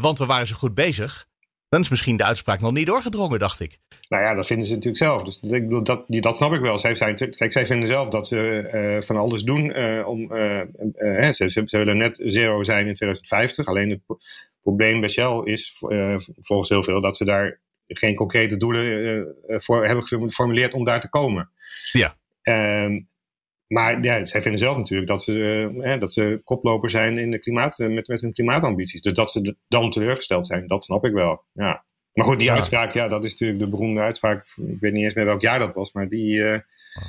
[0.00, 1.26] want we waren zo goed bezig
[1.74, 3.78] dan is misschien de uitspraak nog niet doorgedrongen, dacht ik.
[4.08, 5.22] Nou ja, dat vinden ze natuurlijk zelf.
[5.22, 6.78] Dus ik bedoel, dat, die, dat snap ik wel.
[6.78, 9.78] Zij, zijn, kijk, zij vinden zelf dat ze uh, van alles doen.
[9.78, 13.66] Uh, om, uh, ze, ze, willen net zero zijn in 2050.
[13.66, 14.00] Alleen het
[14.62, 15.76] probleem bij Shell is
[16.40, 21.08] volgens heel veel dat ze daar geen concrete doelen voor hebben geformuleerd om daar te
[21.08, 21.50] komen.
[21.92, 22.16] Ja.
[22.42, 23.00] Ehm,
[23.66, 25.32] maar ja, zij vinden zelf natuurlijk dat ze,
[25.74, 29.00] uh, dat ze koploper zijn in de klimaat, uh, met, met hun klimaatambities.
[29.00, 31.44] Dus dat ze dan teleurgesteld zijn, dat snap ik wel.
[31.52, 31.84] Ja.
[32.12, 32.54] Maar goed, die ja.
[32.54, 34.46] uitspraak, ja, dat is natuurlijk de beroemde uitspraak.
[34.56, 36.34] Ik weet niet eens meer welk jaar dat was, maar die.
[36.34, 36.62] Uh, een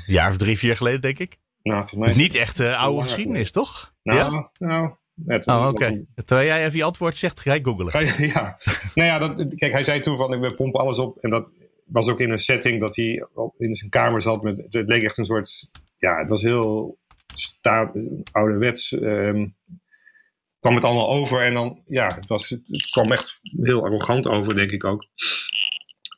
[0.05, 1.37] jaar of drie, vier geleden, denk ik.
[1.63, 3.93] Nou, mij is niet echt oude geschiedenis, toch?
[4.03, 4.49] Nou, ja?
[4.57, 4.93] nou.
[5.13, 5.67] Net, oh, oké.
[5.67, 6.05] Okay.
[6.25, 8.05] Terwijl jij even je antwoord zegt, ga ik googelen.
[8.05, 8.59] Je, ja.
[8.93, 11.17] nou ja, dat, kijk, hij zei toen van, we pompen alles op.
[11.17, 11.51] En dat
[11.85, 15.17] was ook in een setting dat hij in zijn kamer zat met, het leek echt
[15.17, 16.97] een soort ja, het was heel
[17.33, 17.91] sta,
[18.31, 18.91] ouderwets.
[18.91, 19.55] Um,
[20.65, 24.55] kwam het allemaal over en dan, ja, het, was, het kwam echt heel arrogant over,
[24.55, 25.05] denk ik ook.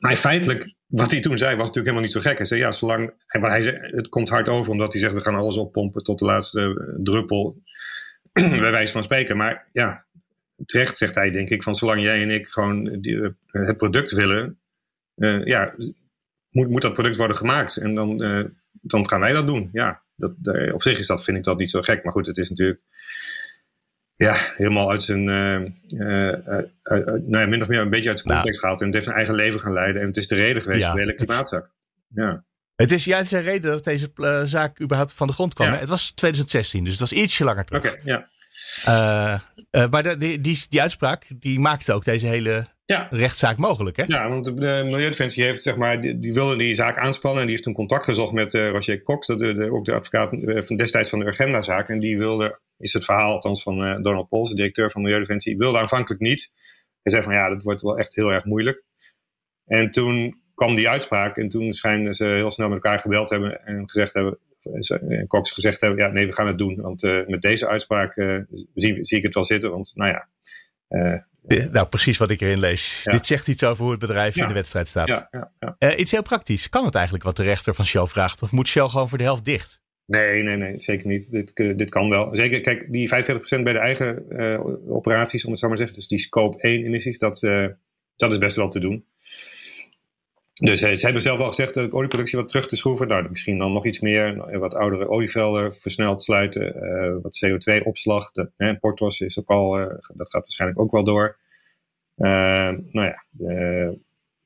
[0.00, 2.36] Maar feitelijk, wat hij toen zei, was natuurlijk helemaal niet zo gek.
[2.36, 5.34] Hij zei, ja, zolang, hij zei, het komt hard over omdat hij zegt, we gaan
[5.34, 7.62] alles oppompen tot de laatste druppel,
[8.32, 9.36] bij wijze van spreken.
[9.36, 10.04] Maar ja,
[10.66, 14.10] terecht zegt hij, denk ik, van zolang jij en ik gewoon die, uh, het product
[14.10, 14.58] willen,
[15.16, 15.74] uh, ja,
[16.50, 17.76] moet, moet dat product worden gemaakt.
[17.76, 18.22] En dan,
[18.80, 19.68] dan gaan wij dat doen.
[19.72, 20.32] Ja, dat,
[20.72, 22.04] op zich is dat, vind ik dat niet zo gek.
[22.04, 22.80] Maar goed, het is natuurlijk
[24.18, 25.60] ja, helemaal uit zijn, uh,
[26.00, 28.80] uh, nou ja, min of meer een beetje uit zijn context nou, gehaald.
[28.80, 30.00] En het heeft zijn eigen leven gaan leiden.
[30.00, 31.70] En het is de reden geweest ja, voor de hele klimaatzak.
[32.08, 32.44] Ja.
[32.76, 34.10] Het is juist de reden dat deze
[34.44, 35.72] zaak überhaupt van de grond kwam.
[35.72, 35.78] Ja.
[35.78, 37.84] Het was 2016, dus het was ietsje langer terug.
[37.84, 38.28] Oké, okay, ja.
[39.90, 43.06] Maar die, die, die uitspraak die maakte ook deze hele ja.
[43.10, 44.04] rechtszaak mogelijk, hè?
[44.06, 47.40] Ja, want de Milieudefensie heeft, zeg maar, die, wilde die zaak aanspannen.
[47.40, 50.30] En die heeft toen contact gezocht met uh, Roger Cox, de, de, ook de advocaat
[50.66, 51.88] van destijds van de Urgenda-zaak.
[51.88, 55.78] En die wilde, is het verhaal althans van Donald Pols, de directeur van Milieudefensie, wilde
[55.78, 56.52] aanvankelijk niet.
[57.02, 58.84] Hij zei van ja, dat wordt wel echt heel erg moeilijk.
[59.66, 63.66] En toen kwam die uitspraak en toen schijnen ze heel snel met elkaar gebeld hebben
[63.66, 64.47] en gezegd hebben, en
[65.26, 66.80] Cox gezegd hebben, ja nee, we gaan het doen.
[66.80, 68.14] Want uh, met deze uitspraak
[68.74, 70.28] zie, zie, ik het wel zitten, want nou ja,
[71.72, 73.02] nou, precies wat ik erin lees.
[73.04, 75.28] Dit zegt iets over hoe het bedrijf in de wedstrijd staat.
[75.78, 76.68] Uh, iets heel praktisch.
[76.68, 78.42] Kan het eigenlijk wat de rechter van Shell vraagt?
[78.42, 79.80] Of moet Shell gewoon voor de helft dicht?
[80.06, 81.30] Nee, nee, nee, zeker niet.
[81.30, 82.28] Dit, dit kan wel.
[82.34, 86.00] Zeker, kijk, die 45% bij de eigen uh, operaties, om het zo maar te zeggen.
[86.00, 87.66] Dus die scope 1 emissies, dat, uh,
[88.16, 89.04] dat is best wel te doen.
[90.58, 93.08] Dus ze hebben zelf al gezegd de olieproductie wat terug te schroeven.
[93.08, 94.58] Nou, misschien dan nog iets meer.
[94.58, 96.76] Wat oudere olievelden versneld sluiten.
[96.76, 98.30] Uh, wat CO2-opslag.
[98.80, 101.38] Portos is ook al, uh, dat gaat waarschijnlijk ook wel door.
[102.16, 102.28] Uh,
[102.90, 103.24] nou ja,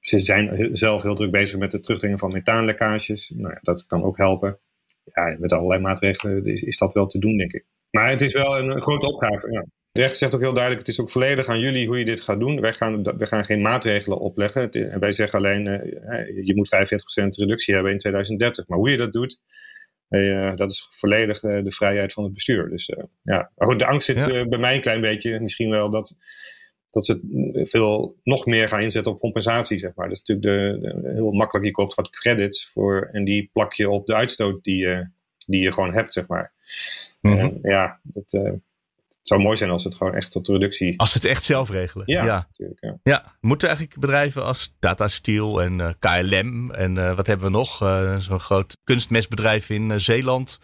[0.00, 3.32] ze zijn zelf heel druk bezig met het terugdringen van methaanlekkages.
[3.36, 4.58] Nou ja, dat kan ook helpen.
[5.04, 7.64] Ja, met allerlei maatregelen is, is dat wel te doen, denk ik.
[7.90, 9.52] Maar het is wel een grote opgave.
[9.52, 9.64] Ja.
[9.92, 12.20] De rechter zegt ook heel duidelijk: het is ook volledig aan jullie hoe je dit
[12.20, 12.60] gaat doen.
[12.60, 14.70] Wij gaan, wij gaan geen maatregelen opleggen.
[14.70, 18.66] En wij zeggen alleen: uh, je moet 45% reductie hebben in 2030.
[18.66, 19.40] Maar hoe je dat doet,
[20.08, 22.68] uh, dat is volledig uh, de vrijheid van het bestuur.
[22.68, 22.86] Dus
[23.22, 24.46] ja, maar goed, de angst zit ja.
[24.46, 25.40] bij mij een klein beetje.
[25.40, 26.18] Misschien wel dat,
[26.90, 27.20] dat ze
[27.68, 29.78] veel nog meer gaan inzetten op compensatie.
[29.78, 30.08] Zeg maar.
[30.08, 31.66] Dat is natuurlijk de, de heel makkelijk.
[31.66, 34.86] Je koopt wat credits voor en die plak je op de uitstoot die,
[35.46, 36.12] die je gewoon hebt.
[36.12, 36.52] Zeg maar.
[37.20, 37.40] Mm -hmm.
[37.40, 38.60] en, ja, dat
[39.22, 40.98] het zou mooi zijn als het gewoon echt tot reductie.
[40.98, 42.06] Als het echt zelf regelen.
[42.06, 42.46] Ja, ja.
[42.48, 42.80] natuurlijk.
[42.80, 42.98] Ja.
[43.02, 43.36] ja.
[43.40, 47.82] Moeten eigenlijk bedrijven als Tata Steel en uh, KLM en uh, wat hebben we nog?
[47.82, 50.58] Uh, Zo'n groot kunstmestbedrijf in Zeeland.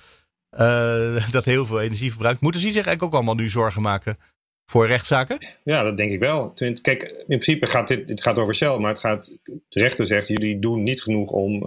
[1.30, 2.40] dat heel veel energie verbruikt.
[2.40, 4.18] Moeten die zich eigenlijk ook allemaal nu zorgen maken
[4.66, 5.46] voor rechtszaken?
[5.64, 6.52] Ja, dat denk ik wel.
[6.82, 10.28] Kijk, in principe gaat dit, dit gaat over Shell, maar het gaat, de rechter zegt,
[10.28, 11.64] jullie doen niet genoeg om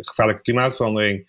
[0.00, 1.28] gevaarlijke klimaatverandering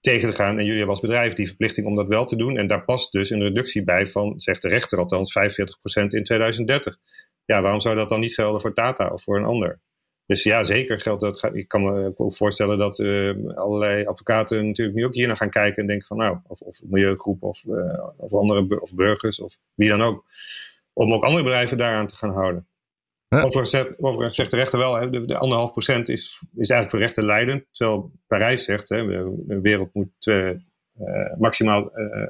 [0.00, 0.50] tegen te gaan.
[0.50, 2.56] En jullie hebben als bedrijf die verplichting om dat wel te doen.
[2.56, 6.96] En daar past dus een reductie bij van, zegt de rechter althans, 45% in 2030.
[7.44, 9.80] Ja, waarom zou dat dan niet gelden voor Tata of voor een ander?
[10.26, 11.50] Dus ja, zeker geldt dat.
[11.52, 15.50] Ik kan me ook voorstellen dat uh, allerlei advocaten natuurlijk nu ook hier naar gaan
[15.50, 19.56] kijken en denken van nou, of, of milieugroep of, uh, of andere of burgers of
[19.74, 20.24] wie dan ook.
[20.92, 22.66] Om ook andere bedrijven daaraan te gaan houden.
[23.30, 27.24] Overigens, zegt de rechter wel, hè, de, de anderhalf procent is, is eigenlijk voor rechten
[27.24, 27.64] leidend.
[27.72, 29.06] Terwijl Parijs zegt, hè,
[29.46, 30.50] de wereld moet uh,
[31.38, 32.26] maximaal uh,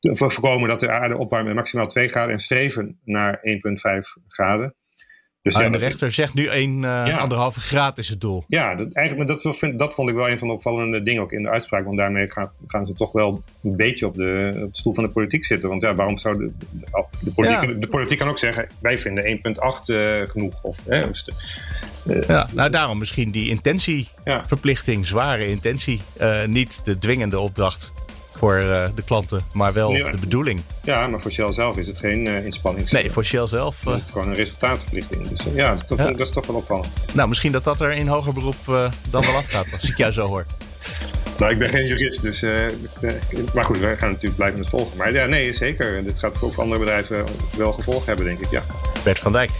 [0.00, 3.42] voorkomen dat de aarde opwarmt met maximaal 2 graden en streven naar 1,5
[4.28, 4.74] graden.
[5.46, 8.44] Dus ja, de rechter zegt nu een uh, anderhalve graad is het doel.
[8.48, 11.42] Ja, dat, eigenlijk, dat, dat vond ik wel een van de opvallende dingen ook in
[11.42, 11.84] de uitspraak.
[11.84, 15.04] Want daarmee gaan, gaan ze toch wel een beetje op de, op de stoel van
[15.04, 15.68] de politiek zitten.
[15.68, 16.50] Want ja, waarom zou de,
[17.20, 17.78] de, politiek, ja.
[17.80, 18.66] de politiek kan ook zeggen...
[18.78, 19.40] wij vinden 1,8
[19.86, 20.62] uh, genoeg.
[20.62, 21.30] Of, hè, dus
[22.06, 26.00] uh, ja, nou daarom misschien die intentieverplichting, zware intentie.
[26.20, 27.92] Uh, niet de dwingende opdracht
[28.36, 30.10] voor uh, de klanten, maar wel ja.
[30.10, 30.60] de bedoeling.
[30.82, 32.90] Ja, maar voor Shell zelf is het geen uh, inspanning.
[32.90, 33.86] Nee, voor Shell zelf.
[33.86, 35.28] Uh, het is gewoon een resultaatverplichting.
[35.28, 36.88] Dus ja, dat, ja, dat, is toch wel opvallend.
[37.12, 40.26] Nou, misschien dat dat er in hoger beroep dan wel afgaat, als ik jou zo
[40.26, 40.46] hoor.
[41.38, 42.40] Nou, ik ben geen jurist, dus.
[43.54, 44.96] maar goed, we gaan natuurlijk blijven het volgen.
[44.96, 46.04] Maar ja, nee, zeker.
[46.04, 47.24] Dit gaat ook voor andere bedrijven
[47.56, 48.50] wel gevolg hebben, denk ik.
[48.50, 48.62] Ja.
[49.04, 49.50] Bert van Dijk,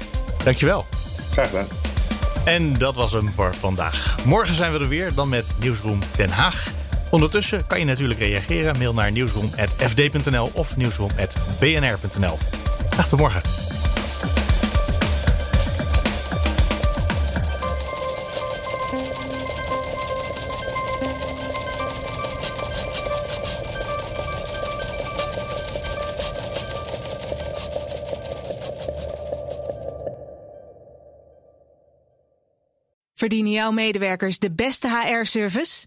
[0.45, 0.85] dankjewel.
[1.31, 1.67] Graag gedaan.
[2.47, 4.17] En dat was hem voor vandaag.
[4.25, 6.73] Morgen zijn we er weer, dan met Nieuwsroom Den Haag.
[7.17, 8.79] Ondertussen kan je natuurlijk reageren.
[8.79, 12.39] Mail naar nieuwsroom.fd.nl of nieuwsroom.bnr.nl.
[12.97, 13.43] Dag tot morgen.
[33.15, 35.87] Verdienen jouw medewerkers de beste HR-service?